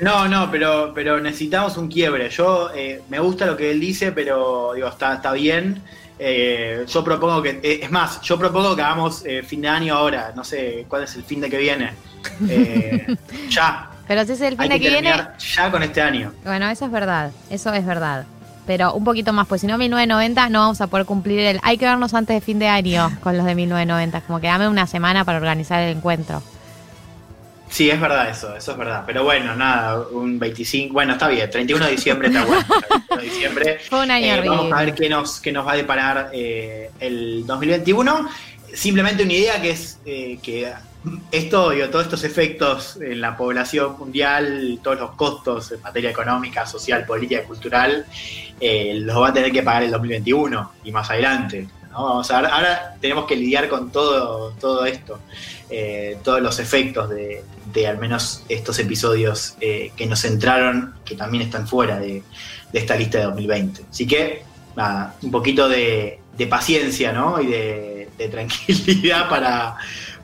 No, 0.00 0.26
no, 0.26 0.50
pero, 0.50 0.90
pero 0.92 1.20
necesitamos 1.20 1.76
un 1.76 1.86
quiebre. 1.86 2.28
Yo 2.28 2.70
eh, 2.74 3.02
me 3.08 3.20
gusta 3.20 3.46
lo 3.46 3.56
que 3.56 3.70
él 3.70 3.78
dice, 3.78 4.10
pero 4.10 4.72
digo, 4.74 4.88
está, 4.88 5.14
está 5.14 5.32
bien. 5.32 5.80
Eh, 6.18 6.84
yo 6.88 7.04
propongo 7.04 7.40
que, 7.40 7.60
eh, 7.62 7.80
es 7.82 7.90
más, 7.92 8.20
yo 8.20 8.36
propongo 8.36 8.74
que 8.74 8.82
hagamos 8.82 9.22
fin 9.46 9.60
de 9.60 9.68
año 9.68 9.94
ahora. 9.94 10.32
No 10.34 10.42
sé 10.42 10.86
cuál 10.88 11.04
es 11.04 11.14
el 11.14 11.22
fin 11.22 11.40
de 11.40 11.48
que 11.48 11.56
viene. 11.56 11.92
ya, 13.48 13.91
pero 14.06 14.24
si 14.24 14.32
es 14.32 14.40
el 14.40 14.56
fin 14.56 14.68
de 14.68 14.80
que, 14.80 14.88
viene. 14.88 15.12
Ya 15.54 15.70
con 15.70 15.82
este 15.82 16.02
año. 16.02 16.32
Bueno, 16.44 16.68
eso 16.68 16.86
es 16.86 16.90
verdad. 16.90 17.30
Eso 17.50 17.72
es 17.72 17.84
verdad. 17.86 18.24
Pero 18.66 18.94
un 18.94 19.04
poquito 19.04 19.32
más, 19.32 19.46
pues 19.48 19.60
si 19.60 19.66
no, 19.66 19.76
1990 19.76 20.48
no 20.48 20.60
vamos 20.60 20.80
a 20.80 20.86
poder 20.86 21.06
cumplir 21.06 21.40
el. 21.40 21.60
Hay 21.62 21.78
que 21.78 21.84
vernos 21.84 22.14
antes 22.14 22.34
de 22.34 22.40
fin 22.40 22.58
de 22.58 22.68
año 22.68 23.10
con 23.22 23.36
los 23.36 23.44
de 23.44 23.54
1990. 23.54 24.20
Como 24.22 24.40
que 24.40 24.46
dame 24.46 24.68
una 24.68 24.86
semana 24.86 25.24
para 25.24 25.38
organizar 25.38 25.82
el 25.82 25.96
encuentro. 25.96 26.42
Sí, 27.72 27.88
es 27.88 27.98
verdad 27.98 28.28
eso, 28.28 28.54
eso 28.54 28.72
es 28.72 28.76
verdad. 28.78 29.02
Pero 29.06 29.24
bueno, 29.24 29.56
nada, 29.56 30.04
un 30.12 30.38
25, 30.38 30.92
bueno, 30.92 31.14
está 31.14 31.28
bien, 31.28 31.50
31 31.50 31.86
de 31.86 31.90
diciembre 31.92 32.28
está 32.28 32.44
bueno. 32.44 32.62
31 33.08 33.16
de 33.16 33.22
diciembre. 33.22 33.78
Fue 33.88 34.02
un 34.02 34.10
año 34.10 34.26
eh, 34.26 34.42
Vamos 34.46 34.72
a 34.72 34.84
ver 34.84 34.94
qué 34.94 35.08
nos, 35.08 35.40
qué 35.40 35.52
nos 35.52 35.66
va 35.66 35.72
a 35.72 35.76
deparar 35.76 36.30
eh, 36.34 36.90
el 37.00 37.46
2021. 37.46 38.28
Simplemente 38.74 39.22
una 39.22 39.32
idea 39.32 39.62
que 39.62 39.70
es 39.70 39.98
eh, 40.04 40.38
que 40.42 40.70
esto, 41.30 41.70
digo, 41.70 41.88
todos 41.88 42.04
estos 42.04 42.24
efectos 42.24 42.98
en 43.00 43.20
la 43.20 43.36
población 43.36 43.98
mundial, 43.98 44.78
todos 44.82 45.00
los 45.00 45.10
costos 45.12 45.72
en 45.72 45.82
materia 45.82 46.10
económica, 46.10 46.66
social, 46.66 47.04
política 47.04 47.42
y 47.42 47.46
cultural, 47.46 48.06
eh, 48.60 48.94
los 49.00 49.20
va 49.20 49.28
a 49.28 49.32
tener 49.32 49.50
que 49.50 49.62
pagar 49.62 49.82
el 49.82 49.90
2021 49.90 50.72
y 50.84 50.92
más 50.92 51.10
adelante. 51.10 51.66
Vamos 51.92 52.30
a 52.30 52.38
ahora 52.38 52.94
tenemos 53.00 53.26
que 53.26 53.36
lidiar 53.36 53.68
con 53.68 53.90
todo, 53.90 54.52
todo 54.60 54.86
esto, 54.86 55.18
eh, 55.68 56.18
todos 56.22 56.40
los 56.40 56.58
efectos 56.58 57.10
de, 57.10 57.86
al 57.86 57.98
menos 57.98 58.44
estos 58.48 58.78
episodios 58.78 59.56
eh, 59.60 59.92
que 59.96 60.06
nos 60.06 60.24
entraron, 60.24 60.94
que 61.04 61.16
también 61.16 61.42
están 61.42 61.66
fuera 61.66 61.98
de, 61.98 62.22
esta 62.72 62.96
lista 62.96 63.18
de 63.18 63.24
2020. 63.24 63.82
Así 63.90 64.06
que, 64.06 64.42
nada, 64.76 65.16
un 65.20 65.30
poquito 65.30 65.68
de, 65.68 66.18
paciencia 66.48 67.12
¿no? 67.12 67.40
y 67.40 67.46
de, 67.46 68.08
tranquilidad 68.30 69.28
para, 69.28 69.76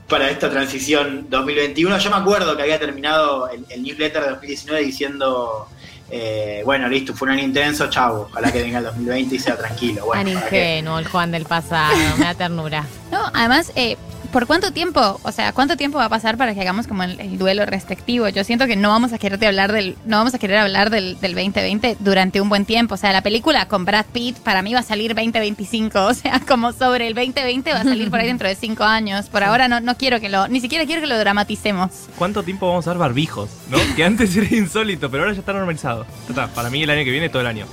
para 0.08 0.30
esta 0.30 0.50
transición 0.50 1.26
2021. 1.28 1.98
Yo 1.98 2.10
me 2.10 2.16
acuerdo 2.16 2.56
que 2.56 2.62
había 2.62 2.78
terminado 2.78 3.48
el, 3.48 3.82
newsletter 3.82 4.22
de 4.22 4.30
2019 4.30 4.84
diciendo... 4.84 5.68
Eh, 6.10 6.62
bueno, 6.64 6.88
listo, 6.88 7.12
fue 7.12 7.28
un 7.28 7.34
año 7.34 7.44
intenso, 7.44 7.90
chavo. 7.90 8.28
Ojalá 8.30 8.50
que 8.50 8.62
venga 8.62 8.78
el 8.78 8.84
2020 8.84 9.34
y 9.34 9.38
sea 9.38 9.58
tranquilo. 9.58 10.06
Bueno, 10.06 10.22
Tan 10.22 10.42
ingenuo 10.42 10.98
el 10.98 11.06
Juan 11.06 11.30
del 11.30 11.44
pasado, 11.44 11.94
me 12.16 12.24
da 12.24 12.32
ternura. 12.32 12.86
No, 13.12 13.30
además, 13.34 13.70
eh, 13.76 13.98
¿Por 14.32 14.46
cuánto 14.46 14.72
tiempo? 14.72 15.18
O 15.22 15.32
sea, 15.32 15.52
¿cuánto 15.52 15.76
tiempo 15.78 15.96
va 15.96 16.04
a 16.04 16.08
pasar 16.10 16.36
para 16.36 16.54
que 16.54 16.60
hagamos 16.60 16.86
como 16.86 17.02
el, 17.02 17.38
duelo 17.38 17.64
respectivo? 17.64 18.28
Yo 18.28 18.44
siento 18.44 18.66
que 18.66 18.76
no 18.76 18.90
vamos 18.90 19.14
a 19.14 19.18
querer 19.18 19.42
hablar 19.46 19.72
del, 19.72 19.96
no 20.04 20.18
vamos 20.18 20.34
a 20.34 20.38
querer 20.38 20.58
hablar 20.58 20.90
del, 20.90 21.14
2020 21.20 21.96
durante 22.00 22.40
un 22.42 22.50
buen 22.50 22.66
tiempo. 22.66 22.94
O 22.94 22.98
sea, 22.98 23.12
la 23.12 23.22
película 23.22 23.66
con 23.68 23.86
Brad 23.86 24.04
Pitt 24.12 24.36
para 24.38 24.60
mí 24.60 24.74
va 24.74 24.80
a 24.80 24.82
salir 24.82 25.14
2025. 25.14 25.98
O 26.08 26.14
sea, 26.14 26.40
como 26.46 26.72
sobre 26.72 27.06
el 27.06 27.14
2020 27.14 27.72
va 27.72 27.80
a 27.80 27.84
salir 27.84 28.10
por 28.10 28.20
ahí 28.20 28.26
dentro 28.26 28.48
de 28.48 28.54
cinco 28.54 28.84
años. 28.84 29.26
Por 29.26 29.44
ahora 29.44 29.68
no, 29.68 29.80
no 29.80 29.96
quiero 29.96 30.20
que 30.20 30.28
lo, 30.28 30.48
ni 30.48 30.60
siquiera 30.60 30.84
quiero 30.84 31.00
que 31.00 31.06
lo 31.06 31.18
dramaticemos. 31.18 31.90
¿Cuánto 32.16 32.42
tiempo 32.42 32.68
vamos 32.68 32.86
a 32.86 32.90
dar 32.90 32.98
barbijos? 32.98 33.50
¿No? 33.70 33.78
que 33.96 34.04
antes 34.04 34.36
era 34.36 34.54
insólito, 34.54 35.10
pero 35.10 35.22
ahora 35.22 35.34
ya 35.34 35.40
está 35.40 35.52
normalizado. 35.52 36.06
para 36.54 36.70
mí 36.70 36.82
el 36.82 36.90
año 36.90 37.04
que 37.04 37.10
viene, 37.10 37.28
todo 37.28 37.40
el 37.40 37.48
año. 37.48 37.66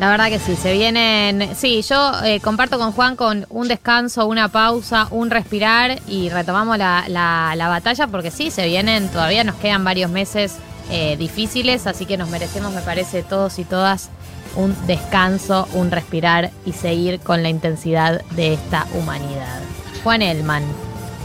La 0.00 0.08
verdad 0.08 0.30
que 0.30 0.38
sí, 0.38 0.56
se 0.56 0.72
vienen. 0.72 1.54
Sí, 1.54 1.82
yo 1.82 2.12
eh, 2.24 2.40
comparto 2.40 2.78
con 2.78 2.92
Juan 2.92 3.16
con 3.16 3.44
un 3.50 3.68
descanso, 3.68 4.26
una 4.26 4.48
pausa, 4.48 5.06
un 5.10 5.28
respirar 5.28 6.00
y 6.08 6.30
retomamos 6.30 6.78
la, 6.78 7.04
la, 7.06 7.68
batalla 7.68 8.06
porque 8.06 8.30
sí, 8.30 8.50
se 8.50 8.66
vienen, 8.66 9.10
todavía 9.10 9.44
nos 9.44 9.56
quedan 9.56 9.84
varios 9.84 10.10
meses 10.10 10.56
eh, 10.90 11.18
difíciles, 11.18 11.86
así 11.86 12.06
que 12.06 12.16
nos 12.16 12.30
merecemos, 12.30 12.72
me 12.72 12.80
parece, 12.80 13.22
todos 13.22 13.58
y 13.58 13.64
todas 13.64 14.08
un 14.56 14.74
descanso, 14.86 15.68
un 15.74 15.90
respirar 15.90 16.50
y 16.64 16.72
seguir 16.72 17.20
con 17.20 17.42
la 17.42 17.50
intensidad 17.50 18.22
de 18.30 18.54
esta 18.54 18.86
humanidad. 18.94 19.60
Juan 20.02 20.22
Elman. 20.22 20.62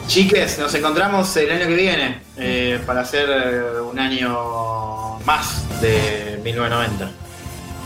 Chiques, 0.08 0.60
nos 0.60 0.74
encontramos 0.74 1.34
el 1.38 1.50
año 1.50 1.68
que 1.68 1.76
viene 1.76 2.20
eh, 2.36 2.82
para 2.86 3.02
hacer 3.02 3.82
un 3.90 3.98
año 3.98 5.18
más 5.20 5.64
de 5.80 6.42
1990. 6.44 7.25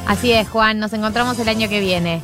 Así 0.06 0.32
es, 0.32 0.50
Juan, 0.50 0.80
nos 0.80 0.94
encontramos 0.94 1.38
el 1.40 1.50
año 1.50 1.70
que 1.70 1.80
viene. 1.80 2.22